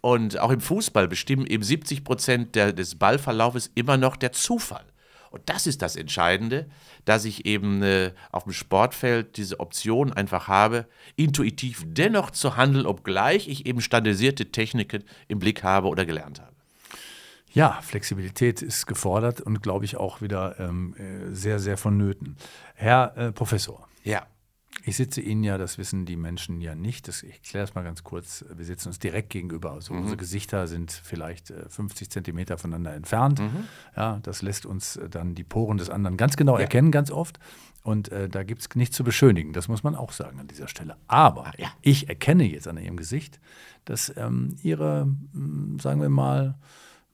Und 0.00 0.38
auch 0.38 0.50
im 0.50 0.60
Fußball 0.60 1.08
bestimmen 1.08 1.46
eben 1.46 1.62
70 1.62 2.04
Prozent 2.04 2.54
des 2.54 2.94
Ballverlaufes 2.94 3.70
immer 3.74 3.96
noch 3.96 4.16
der 4.16 4.32
Zufall. 4.32 4.84
Und 5.30 5.42
das 5.46 5.66
ist 5.66 5.82
das 5.82 5.96
Entscheidende, 5.96 6.68
dass 7.04 7.24
ich 7.24 7.46
eben 7.46 7.82
äh, 7.82 8.12
auf 8.32 8.44
dem 8.44 8.52
Sportfeld 8.52 9.36
diese 9.36 9.60
Option 9.60 10.12
einfach 10.12 10.48
habe, 10.48 10.86
intuitiv 11.16 11.84
dennoch 11.86 12.30
zu 12.30 12.56
handeln, 12.56 12.86
obgleich 12.86 13.48
ich 13.48 13.66
eben 13.66 13.80
standardisierte 13.80 14.50
Techniken 14.50 15.04
im 15.26 15.38
Blick 15.38 15.62
habe 15.62 15.88
oder 15.88 16.06
gelernt 16.06 16.40
habe. 16.40 16.52
Ja, 17.50 17.78
Flexibilität 17.82 18.62
ist 18.62 18.86
gefordert 18.86 19.40
und 19.40 19.62
glaube 19.62 19.84
ich 19.84 19.96
auch 19.96 20.20
wieder 20.20 20.58
ähm, 20.60 20.94
äh, 20.98 21.34
sehr, 21.34 21.58
sehr 21.58 21.76
vonnöten. 21.76 22.36
Herr 22.74 23.16
äh, 23.16 23.32
Professor. 23.32 23.88
Ja. 24.04 24.26
Ich 24.88 24.96
sitze 24.96 25.20
Ihnen 25.20 25.44
ja, 25.44 25.58
das 25.58 25.76
wissen 25.76 26.06
die 26.06 26.16
Menschen 26.16 26.62
ja 26.62 26.74
nicht. 26.74 27.08
Das, 27.08 27.22
ich 27.22 27.34
erkläre 27.34 27.64
es 27.64 27.74
mal 27.74 27.84
ganz 27.84 28.04
kurz. 28.04 28.42
Wir 28.56 28.64
sitzen 28.64 28.88
uns 28.88 28.98
direkt 28.98 29.28
gegenüber. 29.28 29.72
Also 29.72 29.92
mhm. 29.92 30.00
Unsere 30.00 30.16
Gesichter 30.16 30.66
sind 30.66 30.92
vielleicht 30.92 31.52
50 31.68 32.06
äh, 32.06 32.10
Zentimeter 32.10 32.56
voneinander 32.56 32.94
entfernt. 32.94 33.38
Mhm. 33.38 33.64
Ja, 33.94 34.18
das 34.22 34.40
lässt 34.40 34.64
uns 34.64 34.96
äh, 34.96 35.10
dann 35.10 35.34
die 35.34 35.44
Poren 35.44 35.76
des 35.76 35.90
anderen 35.90 36.16
ganz 36.16 36.36
genau 36.36 36.54
ja. 36.54 36.62
erkennen, 36.62 36.90
ganz 36.90 37.10
oft. 37.10 37.38
Und 37.82 38.10
äh, 38.10 38.30
da 38.30 38.44
gibt 38.44 38.62
es 38.62 38.74
nichts 38.76 38.96
zu 38.96 39.04
beschönigen. 39.04 39.52
Das 39.52 39.68
muss 39.68 39.82
man 39.82 39.94
auch 39.94 40.12
sagen 40.12 40.40
an 40.40 40.48
dieser 40.48 40.68
Stelle. 40.68 40.96
Aber 41.06 41.52
ja. 41.58 41.68
ich 41.82 42.08
erkenne 42.08 42.44
jetzt 42.44 42.66
an 42.66 42.78
Ihrem 42.78 42.96
Gesicht, 42.96 43.40
dass 43.84 44.10
ähm, 44.16 44.56
Ihre, 44.62 45.02
hm, 45.34 45.78
sagen 45.80 46.00
wir 46.00 46.08
mal, 46.08 46.58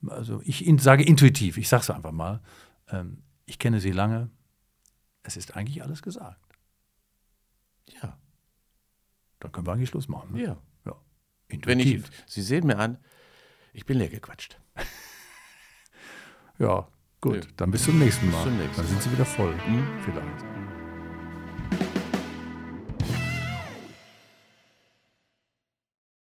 also 0.07 0.41
ich 0.45 0.65
in, 0.65 0.77
sage 0.77 1.03
intuitiv, 1.03 1.57
ich 1.57 1.67
sage 1.67 1.81
es 1.81 1.89
einfach 1.89 2.13
mal, 2.13 2.39
ähm, 2.89 3.17
ich 3.45 3.59
kenne 3.59 3.81
Sie 3.81 3.91
lange. 3.91 4.29
Es 5.23 5.35
ist 5.35 5.57
eigentlich 5.57 5.83
alles 5.83 6.01
gesagt. 6.01 6.44
Ja. 7.89 8.19
Dann 9.39 9.51
können 9.51 9.67
wir 9.67 9.73
eigentlich 9.73 9.89
Schluss 9.89 10.07
machen. 10.07 10.33
Ne? 10.33 10.43
Ja. 10.43 10.57
ja. 10.85 10.95
Wenn 11.49 11.79
ich, 11.79 12.03
Sie 12.25 12.41
sehen 12.41 12.65
mir 12.65 12.77
an, 12.77 12.97
ich 13.73 13.85
bin 13.85 13.97
leer 13.97 14.09
gequatscht. 14.09 14.59
ja, 16.59 16.87
gut. 17.21 17.45
Ja. 17.45 17.51
Dann 17.57 17.71
bis 17.71 17.83
zum 17.83 17.99
nächsten 17.99 18.29
Mal. 18.31 18.43
Bis 18.43 18.51
zum 18.51 18.57
nächsten 18.57 18.77
Dann 18.77 18.87
sind 18.87 19.01
Sie 19.01 19.11
wieder 19.11 19.25
voll. 19.25 19.53
Mhm. 19.67 19.87
Vielleicht. 20.03 20.74